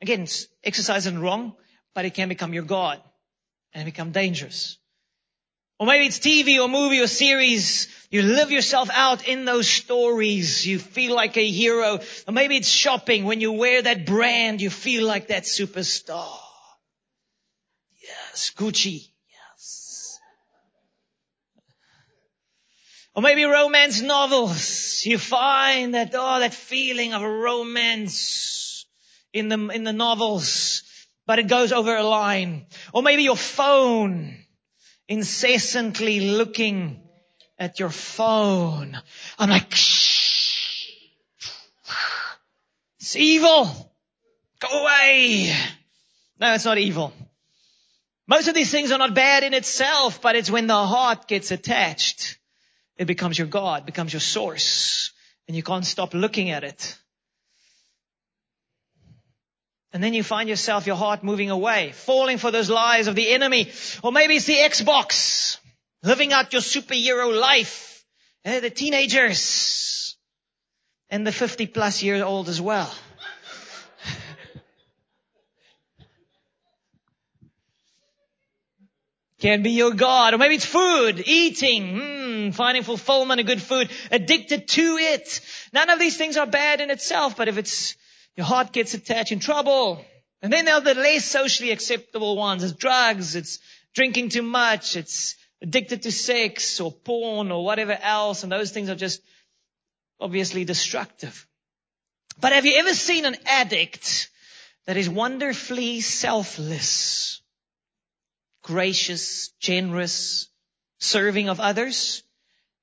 [0.00, 0.28] Again,
[0.62, 1.56] exercise isn't wrong,
[1.96, 3.02] but it can become your God
[3.74, 4.78] and become dangerous.
[5.78, 7.86] Or maybe it's TV or movie or series.
[8.10, 10.66] You live yourself out in those stories.
[10.66, 12.00] You feel like a hero.
[12.26, 13.24] Or maybe it's shopping.
[13.24, 16.36] When you wear that brand, you feel like that superstar.
[18.02, 19.06] Yes, Gucci.
[19.30, 20.18] Yes.
[23.14, 25.04] Or maybe romance novels.
[25.06, 28.84] You find that, oh, that feeling of romance
[29.32, 30.82] in the, in the novels,
[31.24, 32.66] but it goes over a line.
[32.92, 34.44] Or maybe your phone
[35.08, 37.02] incessantly looking
[37.58, 38.96] at your phone.
[39.38, 40.90] I'm like, Shh.
[43.00, 43.92] it's evil.
[44.60, 45.52] Go away.
[46.40, 47.12] No, it's not evil.
[48.26, 51.50] Most of these things are not bad in itself, but it's when the heart gets
[51.50, 52.38] attached.
[52.96, 55.12] It becomes your God, becomes your source,
[55.46, 56.98] and you can't stop looking at it.
[59.92, 63.30] And then you find yourself, your heart moving away, falling for those lies of the
[63.30, 63.70] enemy.
[64.02, 65.56] Or maybe it's the Xbox,
[66.02, 68.04] living out your superhero life.
[68.44, 70.16] Eh, the teenagers.
[71.10, 72.94] And the 50 plus year old as well.
[79.40, 80.34] Can be your God.
[80.34, 85.40] Or maybe it's food, eating, mm, finding fulfillment in good food, addicted to it.
[85.72, 87.96] None of these things are bad in itself, but if it's
[88.38, 90.00] your heart gets attached in trouble.
[90.42, 92.62] And then there are the less socially acceptable ones.
[92.62, 93.58] It's drugs, it's
[93.94, 98.44] drinking too much, it's addicted to sex or porn or whatever else.
[98.44, 99.20] And those things are just
[100.20, 101.48] obviously destructive.
[102.40, 104.30] But have you ever seen an addict
[104.86, 107.42] that is wonderfully selfless,
[108.62, 110.46] gracious, generous,
[111.00, 112.22] serving of others?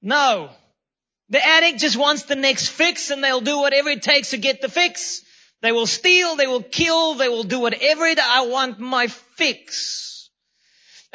[0.02, 0.50] No.
[1.30, 4.60] The addict just wants the next fix and they'll do whatever it takes to get
[4.62, 5.22] the fix.
[5.62, 10.30] They will steal, they will kill, they will do whatever it, I want my fix.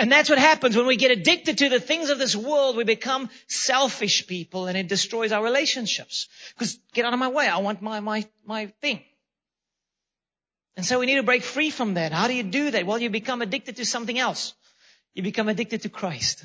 [0.00, 2.74] And that's what happens when we get addicted to the things of this world.
[2.74, 6.26] We become selfish people and it destroys our relationships.
[6.54, 7.46] Because get out of my way.
[7.46, 9.02] I want my, my, my thing.
[10.74, 12.12] And so we need to break free from that.
[12.12, 12.86] How do you do that?
[12.86, 14.54] Well, you become addicted to something else.
[15.12, 16.44] You become addicted to Christ.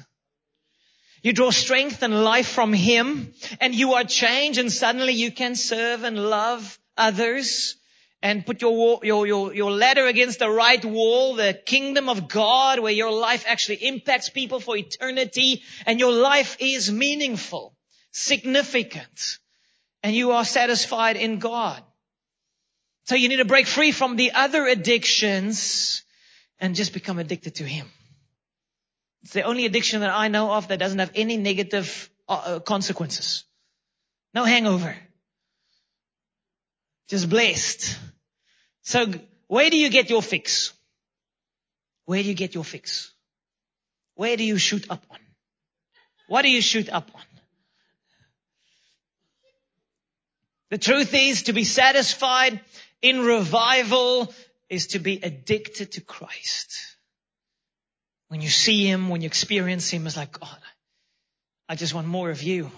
[1.21, 5.55] You draw strength and life from Him and you are changed and suddenly you can
[5.55, 7.77] serve and love others
[8.21, 12.79] and put your, your, your, your ladder against the right wall, the kingdom of God,
[12.79, 17.75] where your life actually impacts people for eternity, and your life is meaningful,
[18.11, 19.37] significant,
[20.01, 21.83] and you are satisfied in God.
[23.05, 26.03] So you need to break free from the other addictions
[26.59, 27.87] and just become addicted to Him.
[29.23, 33.43] It's the only addiction that I know of that doesn't have any negative uh, consequences.
[34.33, 34.95] No hangover.
[37.07, 37.97] Just blessed.
[38.81, 39.05] So
[39.47, 40.73] where do you get your fix?
[42.05, 43.11] Where do you get your fix?
[44.15, 45.19] Where do you shoot up on?
[46.27, 47.21] What do you shoot up on?
[50.69, 52.59] The truth is to be satisfied
[53.01, 54.33] in revival
[54.69, 56.97] is to be addicted to Christ.
[58.29, 60.59] When you see Him, when you experience Him, it's like, God,
[61.69, 62.71] I just want more of you.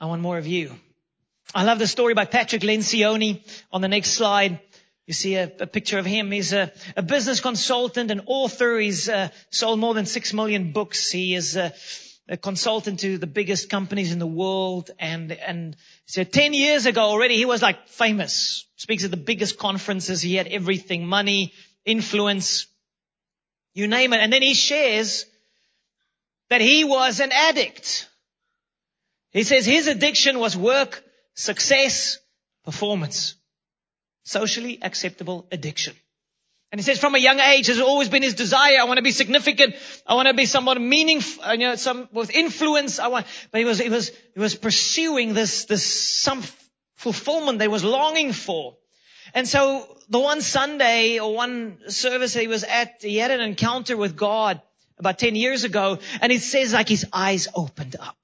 [0.00, 0.72] I want more of you.
[1.52, 4.60] I love the story by Patrick Lencioni on the next slide.
[5.06, 6.30] You see a, a picture of him.
[6.30, 8.78] He's a, a, business consultant, an author.
[8.78, 11.10] He's uh, sold more than six million books.
[11.10, 11.74] He is a,
[12.26, 14.90] a, consultant to the biggest companies in the world.
[14.98, 15.76] And and
[16.06, 18.66] so ten years ago already, he was like famous.
[18.76, 20.22] Speaks at the biggest conferences.
[20.22, 21.52] He had everything: money,
[21.84, 22.66] influence,
[23.74, 24.20] you name it.
[24.20, 25.26] And then he shares
[26.48, 28.08] that he was an addict.
[29.32, 31.03] He says his addiction was work,
[31.34, 32.18] success,
[32.64, 33.34] performance.
[34.24, 35.94] Socially acceptable addiction.
[36.72, 38.78] And he says from a young age has always been his desire.
[38.80, 39.76] I want to be significant.
[40.06, 42.98] I want to be someone meaningful, you know, some with influence.
[42.98, 46.42] I want, but he was, he was, he was pursuing this, this, some
[46.96, 48.76] fulfillment he was longing for.
[49.34, 53.96] And so the one Sunday or one service he was at, he had an encounter
[53.96, 54.60] with God
[54.98, 55.98] about 10 years ago.
[56.20, 58.16] And it says like his eyes opened up.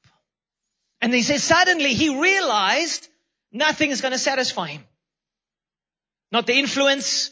[1.01, 3.09] And he says suddenly he realized
[3.53, 4.85] nothing is going to satisfy him.
[6.31, 7.31] Not the influence,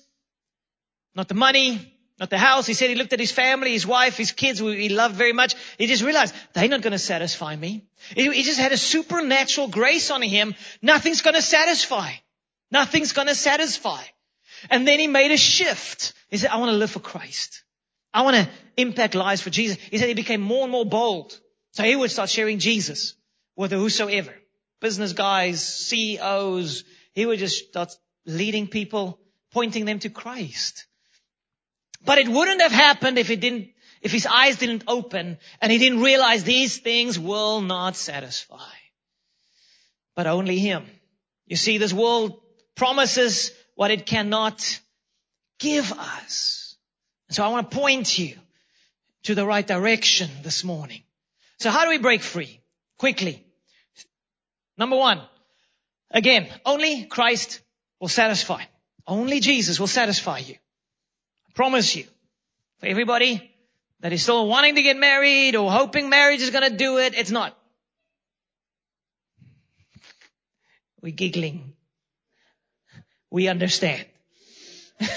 [1.14, 2.66] not the money, not the house.
[2.66, 5.32] He said he looked at his family, his wife, his kids, who he loved very
[5.32, 5.54] much.
[5.76, 7.84] He just realized they're not going to satisfy me.
[8.14, 10.54] He just had a supernatural grace on him.
[10.82, 12.10] Nothing's going to satisfy.
[12.70, 14.02] Nothing's going to satisfy.
[14.70, 16.14] And then he made a shift.
[16.28, 17.62] He said, I want to live for Christ.
[18.12, 19.78] I want to impact lives for Jesus.
[19.90, 21.38] He said he became more and more bold.
[21.72, 23.14] So he would start sharing Jesus
[23.58, 24.32] with whosoever.
[24.80, 26.84] Business guys, CEOs.
[27.12, 27.92] He would just start
[28.24, 29.18] leading people,
[29.50, 30.86] pointing them to Christ.
[32.04, 35.78] But it wouldn't have happened if it didn't, if his eyes didn't open and he
[35.78, 38.72] didn't realize these things will not satisfy.
[40.14, 40.86] But only him.
[41.48, 42.40] You see, this world
[42.76, 44.80] promises what it cannot
[45.58, 46.76] give us.
[47.30, 48.36] So I want to point you
[49.24, 51.02] to the right direction this morning.
[51.58, 52.60] So how do we break free?
[52.98, 53.44] Quickly.
[54.78, 55.20] Number one,
[56.10, 57.60] again, only Christ
[58.00, 58.62] will satisfy.
[59.06, 60.54] Only Jesus will satisfy you.
[60.54, 62.04] I promise you.
[62.78, 63.50] For everybody
[64.00, 67.14] that is still wanting to get married or hoping marriage is going to do it,
[67.16, 67.58] it's not.
[71.02, 71.72] We're giggling.
[73.30, 74.04] We understand.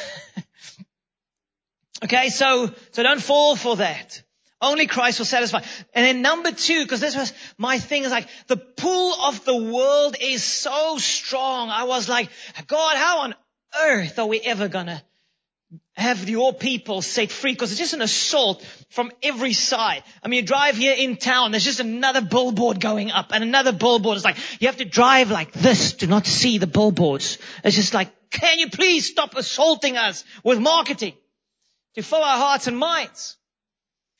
[2.04, 4.24] okay, so, so don't fall for that.
[4.62, 5.62] Only Christ will satisfy.
[5.94, 9.56] And then number two, because this was my thing, is like the pull of the
[9.56, 11.70] world is so strong.
[11.70, 12.30] I was like,
[12.68, 13.36] God, how on
[13.82, 15.02] earth are we ever gonna
[15.96, 17.54] have your people set free?
[17.54, 20.04] Because it's just an assault from every side.
[20.24, 23.72] I mean, you drive here in town, there's just another billboard going up and another
[23.72, 24.18] billboard.
[24.18, 27.40] It's like, you have to drive like this to not see the billboards.
[27.64, 31.14] It's just like, can you please stop assaulting us with marketing
[31.96, 33.38] to fill our hearts and minds?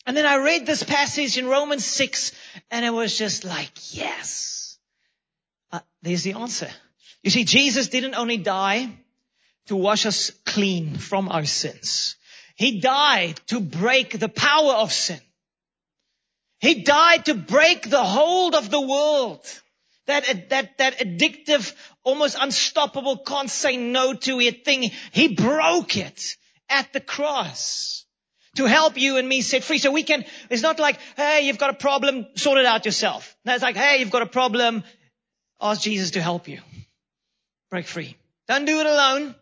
[0.06, 2.32] And then I read this passage in Romans 6
[2.72, 4.80] and it was just like, yes,
[5.72, 6.70] uh, there's the answer.
[7.24, 8.90] You see, Jesus didn't only die
[9.68, 12.16] to wash us clean from our sins.
[12.56, 15.20] He died to break the power of sin.
[16.60, 19.46] He died to break the hold of the world.
[20.08, 21.74] That, that, that addictive,
[22.04, 24.92] almost unstoppable, can't say no to it thing.
[25.12, 26.38] He broke it
[26.70, 28.01] at the cross
[28.56, 29.78] to help you and me set free.
[29.78, 33.36] So we can, it's not like, hey, you've got a problem, sort it out yourself.
[33.46, 34.84] No, it's like, hey, you've got a problem,
[35.62, 36.60] ask Jesus to help you.
[37.70, 38.18] Break free.
[38.48, 39.36] Don't do it alone.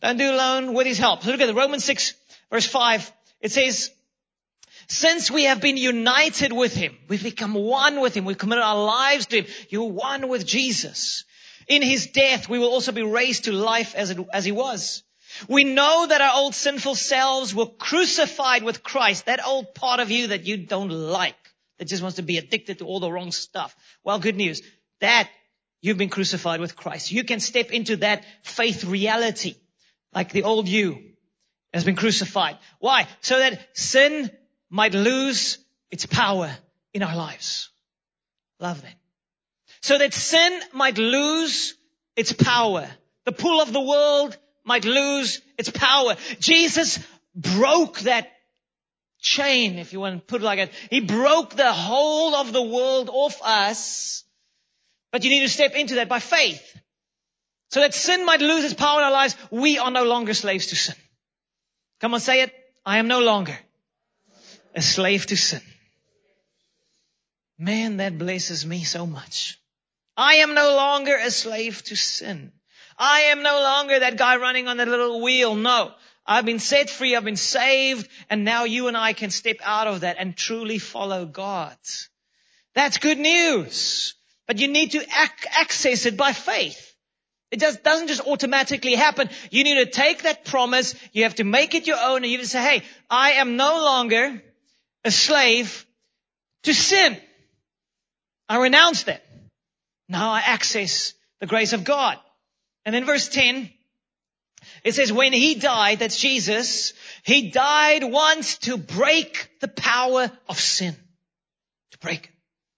[0.00, 1.22] Don't do it alone with his help.
[1.22, 2.14] So look at the Romans 6
[2.50, 3.12] verse 5.
[3.40, 3.90] It says,
[4.88, 8.82] since we have been united with Him, we've become one with Him, we've committed our
[8.82, 11.24] lives to Him, you're one with Jesus.
[11.66, 15.02] In His death, we will also be raised to life as, it, as He was.
[15.46, 20.10] We know that our old sinful selves were crucified with Christ, that old part of
[20.10, 21.36] you that you don't like,
[21.78, 23.76] that just wants to be addicted to all the wrong stuff.
[24.02, 24.62] Well, good news.
[25.00, 25.28] That
[25.80, 27.12] you've been crucified with Christ.
[27.12, 29.54] You can step into that faith reality
[30.12, 30.98] like the old you
[31.72, 32.58] has been crucified.
[32.80, 33.06] Why?
[33.20, 34.30] So that sin
[34.70, 35.58] might lose
[35.90, 36.50] its power
[36.92, 37.70] in our lives.
[38.58, 38.94] Love that.
[39.80, 41.74] So that sin might lose
[42.16, 42.88] its power.
[43.24, 44.36] The pull of the world
[44.68, 46.14] might lose its power.
[46.38, 47.00] Jesus
[47.34, 48.30] broke that
[49.20, 50.70] chain, if you want to put it like that.
[50.90, 54.22] He broke the whole of the world off us.
[55.10, 56.62] But you need to step into that by faith.
[57.70, 59.36] So that sin might lose its power in our lives.
[59.50, 60.94] We are no longer slaves to sin.
[62.00, 62.52] Come on, say it.
[62.86, 63.58] I am no longer
[64.74, 65.60] a slave to sin.
[67.58, 69.58] Man, that blesses me so much.
[70.16, 72.52] I am no longer a slave to sin.
[72.98, 75.54] I am no longer that guy running on that little wheel.
[75.54, 75.92] No.
[76.26, 77.16] I've been set free.
[77.16, 78.08] I've been saved.
[78.28, 81.76] And now you and I can step out of that and truly follow God.
[82.74, 84.14] That's good news.
[84.46, 86.84] But you need to ac- access it by faith.
[87.50, 89.30] It just doesn't just automatically happen.
[89.50, 90.94] You need to take that promise.
[91.12, 93.56] You have to make it your own and you have to say, hey, I am
[93.56, 94.42] no longer
[95.04, 95.86] a slave
[96.64, 97.16] to sin.
[98.48, 99.24] I renounce that.
[100.08, 102.18] Now I access the grace of God.
[102.88, 103.68] And then verse 10,
[104.82, 110.58] it says, when he died, that's Jesus, he died once to break the power of
[110.58, 110.96] sin.
[111.90, 112.32] To break.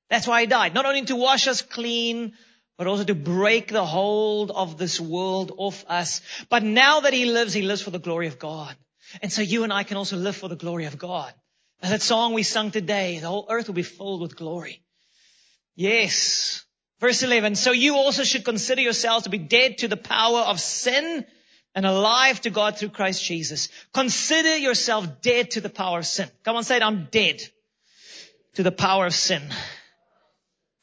[0.09, 0.75] That's why he died.
[0.75, 2.33] Not only to wash us clean,
[2.77, 6.23] but also to break the hold of this world off us.
[6.49, 8.75] But now that he lives, he lives for the glory of God.
[9.23, 11.33] And so you and I can also live for the glory of God.
[11.83, 14.83] As that song we sung today, the whole earth will be filled with glory.
[15.77, 16.65] Yes.
[17.01, 17.55] Verse 11.
[17.55, 21.25] So you also should consider yourselves to be dead to the power of sin
[21.75, 23.69] and alive to God through Christ Jesus.
[23.93, 26.29] Consider yourself dead to the power of sin.
[26.45, 26.83] Come on, say it.
[26.83, 27.41] I'm dead
[28.55, 29.43] to the power of sin.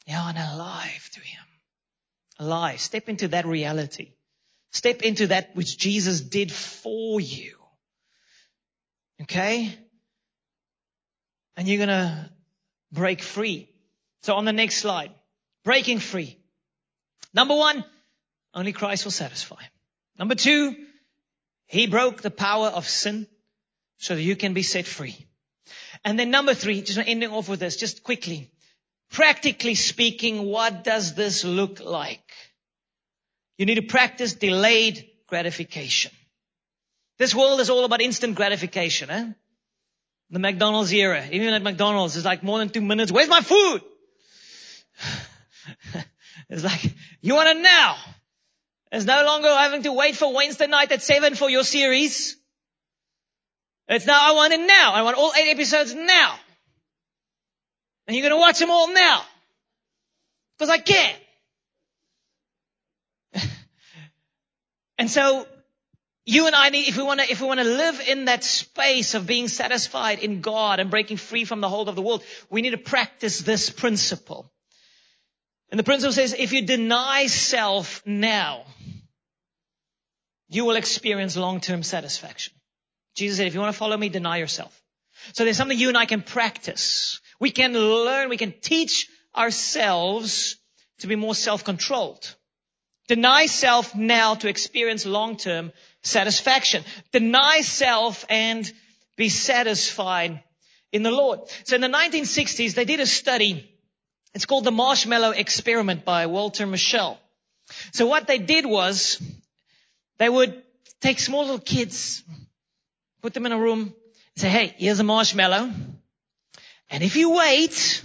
[0.06, 1.38] Yeah, and alive to Him
[2.38, 2.80] alive.
[2.80, 4.12] Step into that reality.
[4.70, 7.56] Step into that which Jesus did for you.
[9.22, 9.74] Okay?
[11.56, 12.30] And you're gonna
[12.92, 13.68] break free.
[14.22, 15.12] So on the next slide,
[15.68, 16.38] breaking free.
[17.34, 17.84] Number one,
[18.54, 19.62] only Christ will satisfy.
[20.18, 20.74] Number two,
[21.66, 23.26] He broke the power of sin
[23.98, 25.26] so that you can be set free.
[26.06, 28.50] And then number three, just ending off with this, just quickly.
[29.10, 32.32] Practically speaking, what does this look like?
[33.58, 36.12] You need to practice delayed gratification.
[37.18, 39.26] This world is all about instant gratification, eh?
[40.30, 41.22] The McDonald's era.
[41.30, 43.12] Even at McDonald's, it's like more than two minutes.
[43.12, 43.82] Where's my food?
[46.48, 47.96] it's like, you want it now.
[48.90, 52.36] It's no longer having to wait for Wednesday night at seven for your series.
[53.88, 54.92] It's now, I want it now.
[54.92, 56.34] I want all eight episodes now.
[58.06, 59.22] And you're going to watch them all now.
[60.58, 61.14] Because I can.
[64.98, 65.46] and so
[66.24, 68.44] you and I need, if we want to, if we want to live in that
[68.44, 72.22] space of being satisfied in God and breaking free from the hold of the world,
[72.50, 74.52] we need to practice this principle.
[75.70, 78.64] And the principle says, if you deny self now,
[80.48, 82.54] you will experience long-term satisfaction.
[83.14, 84.80] Jesus said, if you want to follow me, deny yourself.
[85.34, 87.20] So there's something you and I can practice.
[87.38, 90.56] We can learn, we can teach ourselves
[91.00, 92.34] to be more self-controlled.
[93.08, 96.84] Deny self now to experience long-term satisfaction.
[97.12, 98.70] Deny self and
[99.16, 100.42] be satisfied
[100.92, 101.40] in the Lord.
[101.64, 103.77] So in the 1960s, they did a study.
[104.34, 107.16] It's called the marshmallow experiment by Walter Mischel.
[107.92, 109.20] So what they did was
[110.18, 110.62] they would
[111.00, 112.22] take small little kids,
[113.22, 113.92] put them in a room, and
[114.36, 115.70] say, hey, here's a marshmallow.
[116.90, 118.02] And if you wait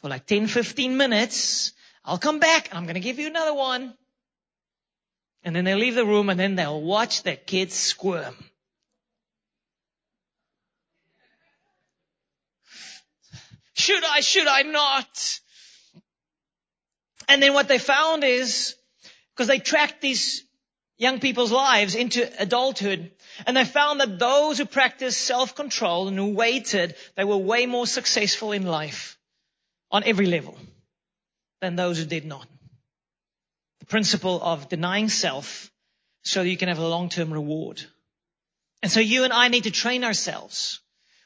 [0.00, 1.72] for like 10, 15 minutes,
[2.04, 3.94] I'll come back and I'm going to give you another one.
[5.42, 8.34] And then they'll leave the room and then they'll watch their kids squirm.
[13.74, 14.20] Should I?
[14.20, 15.40] Should I not?
[17.28, 18.74] And then what they found is,
[19.34, 20.44] because they tracked these
[20.96, 23.10] young people's lives into adulthood,
[23.46, 27.86] and they found that those who practiced self-control and who waited, they were way more
[27.86, 29.18] successful in life
[29.90, 30.56] on every level
[31.60, 32.46] than those who did not.
[33.80, 35.70] The principle of denying self
[36.22, 37.82] so you can have a long-term reward.
[38.82, 40.80] And so you and I need to train ourselves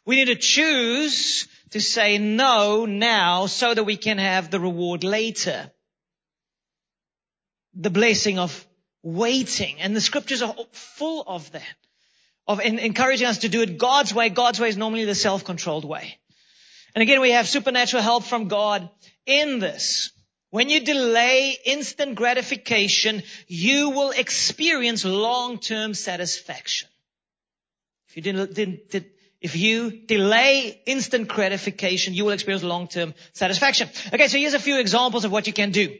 [0.08, 5.04] We need to choose to say no now so that we can have the reward
[5.04, 5.70] later.
[7.78, 8.66] The blessing of
[9.02, 9.80] waiting.
[9.80, 11.62] And the scriptures are full of that.
[12.46, 14.28] Of encouraging us to do it God's way.
[14.28, 16.18] God's way is normally the self-controlled way.
[16.94, 18.88] And again, we have supernatural help from God
[19.26, 20.10] in this.
[20.50, 26.88] When you delay instant gratification, you will experience long-term satisfaction.
[28.08, 29.10] If you didn't, didn't, did,
[29.42, 33.90] if you delay instant gratification, you will experience long-term satisfaction.
[34.12, 35.94] Okay, so here's a few examples of what you can do.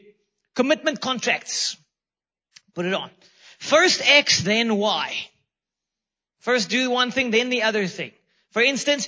[0.59, 1.77] Commitment contracts.
[2.75, 3.09] Put it on.
[3.59, 5.15] First X, then Y.
[6.39, 8.11] First do one thing, then the other thing.
[8.51, 9.07] For instance,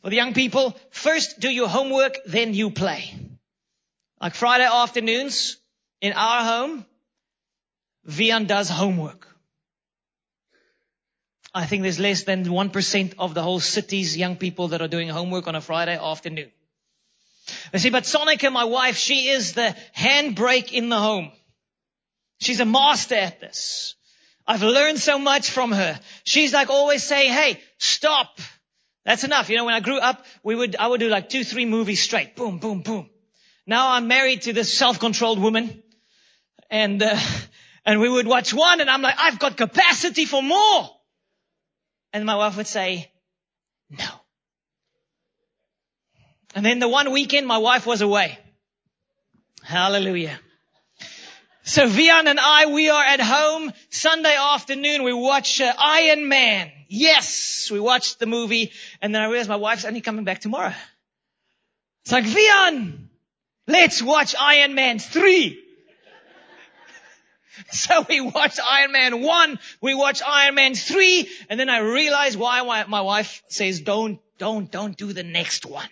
[0.00, 3.14] for the young people, first do your homework, then you play.
[4.22, 5.58] Like Friday afternoons
[6.00, 6.86] in our home,
[8.08, 9.28] Vian does homework.
[11.54, 15.10] I think there's less than 1% of the whole city's young people that are doing
[15.10, 16.50] homework on a Friday afternoon.
[17.72, 21.30] You see, but Sonica, my wife, she is the handbrake in the home.
[22.40, 23.94] She's a master at this.
[24.46, 25.98] I've learned so much from her.
[26.24, 28.38] She's like always saying, hey, stop.
[29.04, 29.48] That's enough.
[29.48, 32.02] You know, when I grew up, we would, I would do like two, three movies
[32.02, 32.36] straight.
[32.36, 33.08] Boom, boom, boom.
[33.66, 35.82] Now I'm married to this self-controlled woman
[36.70, 37.18] and, uh,
[37.84, 40.90] and we would watch one and I'm like, I've got capacity for more.
[42.12, 43.10] And my wife would say,
[43.90, 44.04] no.
[46.56, 48.38] And then the one weekend my wife was away.
[49.62, 50.40] Hallelujah.
[51.64, 55.02] So Vian and I, we are at home Sunday afternoon.
[55.02, 56.72] We watch uh, Iron Man.
[56.88, 60.72] Yes, we watched the movie and then I realized my wife's only coming back tomorrow.
[62.04, 63.08] It's like, Vian,
[63.66, 65.62] let's watch Iron Man 3.
[67.72, 72.38] So we watched Iron Man 1, we watched Iron Man 3, and then I realized
[72.38, 75.88] why my wife says, don't, don't, don't do the next one.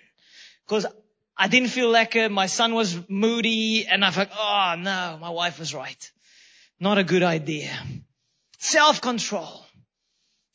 [0.67, 0.87] Cause
[1.37, 2.17] I didn't feel like.
[2.17, 6.11] Uh, my son was moody and I thought, oh no, my wife was right.
[6.81, 7.71] Not a good idea.
[8.59, 9.67] Self-control.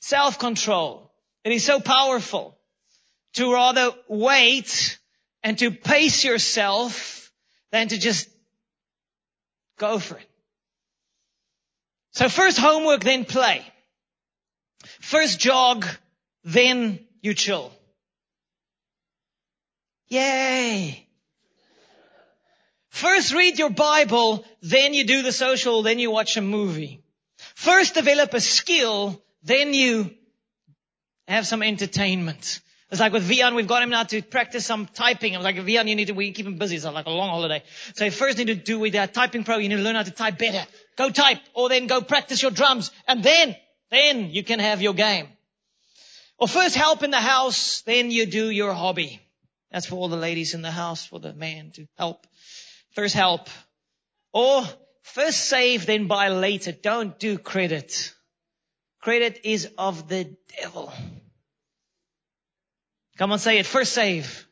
[0.02, 1.12] Self-control.
[1.44, 2.58] It is so powerful
[3.34, 5.00] to rather wait
[5.44, 7.32] and to pace yourself
[7.72, 8.28] than to just
[9.78, 10.30] go for it.
[12.12, 13.64] So first homework, then play.
[15.00, 15.86] First jog,
[16.44, 17.72] then you chill.
[20.10, 21.08] Yay!
[22.90, 27.02] First read your Bible, then you do the social, then you watch a movie.
[27.56, 30.12] First develop a skill, then you
[31.28, 32.60] have some entertainment.
[32.92, 35.36] It's like with Vian, we've got him now to practice some typing.
[35.36, 36.76] I'm like, Vian, you need to, we keep him busy.
[36.76, 37.62] It's like a long holiday.
[37.94, 40.04] So you first need to do with that typing pro, you need to learn how
[40.04, 40.66] to type better.
[40.98, 43.56] Go type, or then go practice your drums, and then,
[43.92, 45.28] then you can have your game.
[46.40, 49.22] Or first help in the house, then you do your hobby.
[49.72, 52.26] That's for all the ladies in the house, for the man to help.
[52.96, 53.50] First help.
[54.34, 54.64] Or
[55.04, 56.72] first save, then buy later.
[56.72, 58.14] Don't do credit.
[59.02, 60.92] Credit is of the devil.
[63.18, 63.66] Come on, say it.
[63.66, 64.48] First save.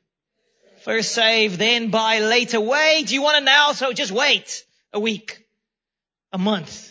[0.82, 2.62] First save, then buy later.
[2.62, 3.74] Wait, you want it now?
[3.74, 5.46] So just wait a week,
[6.32, 6.87] a month.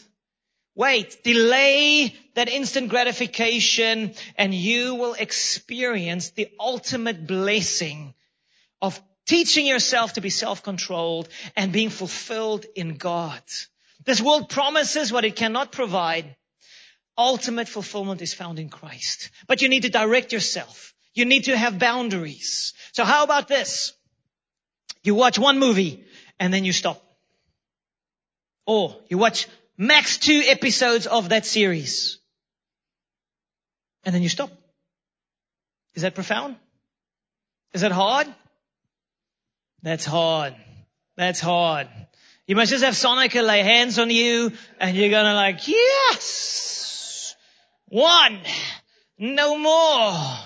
[0.76, 8.12] Wait, delay that instant gratification and you will experience the ultimate blessing
[8.82, 13.40] of teaching yourself to be self-controlled and being fulfilled in God.
[14.04, 16.36] This world promises what it cannot provide.
[17.16, 19.30] Ultimate fulfillment is found in Christ.
[19.46, 20.92] But you need to direct yourself.
[21.14, 22.74] You need to have boundaries.
[22.92, 23.94] So how about this?
[25.02, 26.04] You watch one movie
[26.38, 27.02] and then you stop.
[28.66, 29.48] Or you watch
[29.78, 32.18] max two episodes of that series
[34.06, 34.50] and then you stop.
[35.94, 36.56] Is that profound?
[37.74, 38.28] Is that hard?
[39.82, 40.54] That's hard.
[41.16, 41.88] That's hard.
[42.46, 47.34] You must just have Sonica lay hands on you and you're gonna like, yes!
[47.88, 48.38] One!
[49.18, 50.38] No more!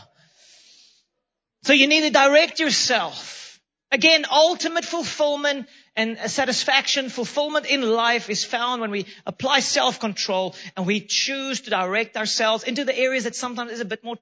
[1.65, 3.61] So you need to direct yourself.
[3.93, 5.69] Again, ultimate fulfillment
[6.01, 11.71] and satisfaction, fulfillment in life is found when we apply self-control and we choose to
[11.71, 14.17] direct ourselves into the areas that sometimes is a bit more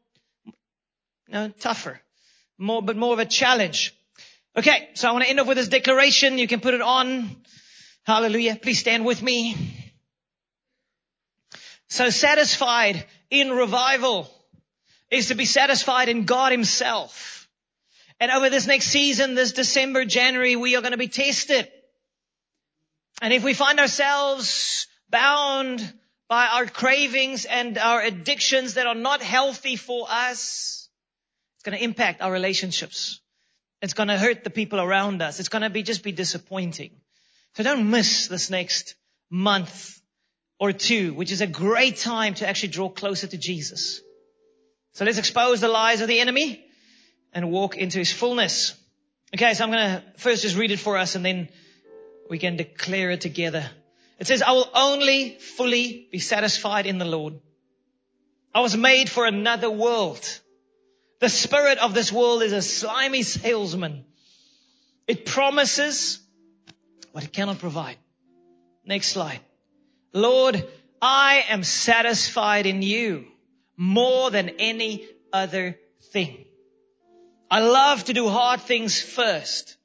[0.44, 0.52] you
[1.28, 2.00] know, tougher,
[2.58, 3.94] more, but more of a challenge.
[4.56, 6.36] Okay, so I want to end off with this declaration.
[6.38, 7.36] You can put it on.
[8.04, 8.58] Hallelujah.
[8.60, 9.54] Please stand with me.
[11.88, 14.28] So satisfied in revival
[15.12, 17.37] is to be satisfied in God himself.
[18.20, 21.68] And over this next season, this December, January, we are going to be tested.
[23.22, 25.92] And if we find ourselves bound
[26.28, 30.88] by our cravings and our addictions that are not healthy for us,
[31.56, 33.20] it's going to impact our relationships.
[33.80, 35.38] It's going to hurt the people around us.
[35.38, 36.90] It's going to be just be disappointing.
[37.54, 38.96] So don't miss this next
[39.30, 40.00] month
[40.58, 44.00] or two, which is a great time to actually draw closer to Jesus.
[44.94, 46.67] So let's expose the lies of the enemy
[47.32, 48.74] and walk into his fullness.
[49.34, 51.48] Okay, so I'm going to first just read it for us and then
[52.30, 53.68] we can declare it together.
[54.18, 57.38] It says, I will only fully be satisfied in the Lord.
[58.54, 60.40] I was made for another world.
[61.20, 64.04] The spirit of this world is a slimy salesman.
[65.06, 66.20] It promises
[67.12, 67.96] what it cannot provide.
[68.84, 69.40] Next slide.
[70.12, 70.66] Lord,
[71.00, 73.26] I am satisfied in you
[73.76, 75.78] more than any other
[76.12, 76.44] thing.
[77.50, 79.76] I love to do hard things first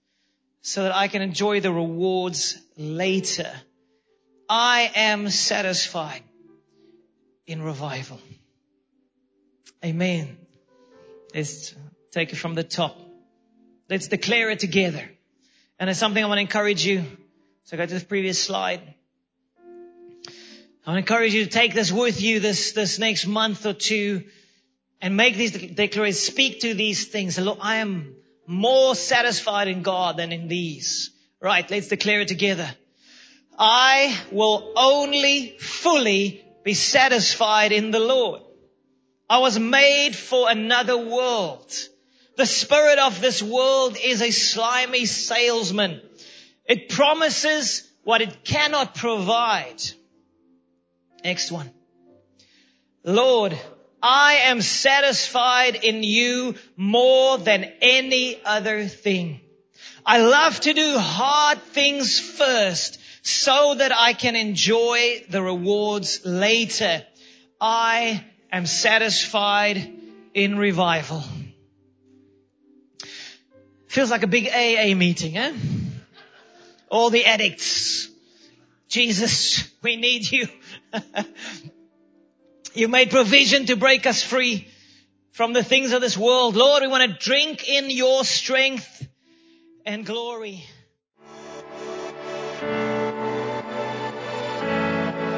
[0.62, 3.52] so that I can enjoy the rewards later.
[4.50, 6.24] I am satisfied
[7.48, 8.20] in revival.
[9.84, 10.38] Amen.
[11.34, 11.74] Let's
[12.12, 12.98] take it from the top.
[13.90, 15.04] Let's declare it together.
[15.80, 17.06] And it's something I want to encourage you.
[17.64, 18.82] So go to the previous slide.
[20.86, 23.74] I want to encourage you to take this with you this, this next month or
[23.74, 24.26] two
[25.04, 26.20] and make these declarations.
[26.20, 27.38] Speak to these things.
[27.38, 28.16] Look, I am
[28.48, 31.12] more satisfied in God than in these.
[31.42, 31.70] Right.
[31.70, 32.74] Let's declare it together.
[33.60, 38.44] I will only fully be satisfied in the Lord.
[39.30, 41.74] I was made for another world.
[42.38, 46.02] The spirit of this world is a slimy salesman.
[46.66, 49.84] It promises what it cannot provide.
[51.26, 51.70] Next one.
[53.04, 53.60] Lord,
[54.04, 59.40] I am satisfied in you more than any other thing.
[60.06, 67.06] I love to do hard things first so that I can enjoy the rewards later.
[67.62, 69.94] I am satisfied
[70.34, 71.24] in revival.
[73.88, 75.54] Feels like a big AA meeting, eh?
[76.90, 78.10] All the addicts.
[78.90, 80.50] Jesus, we need you.
[82.74, 84.68] you made provision to break us free
[85.32, 86.56] from the things of this world.
[86.56, 89.08] Lord, we want to drink in your strength
[89.86, 90.64] and glory.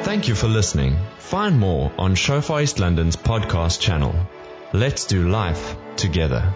[0.03, 0.97] Thank you for listening.
[1.17, 4.15] Find more on Shofar East London's podcast channel.
[4.71, 6.53] Let's do life together.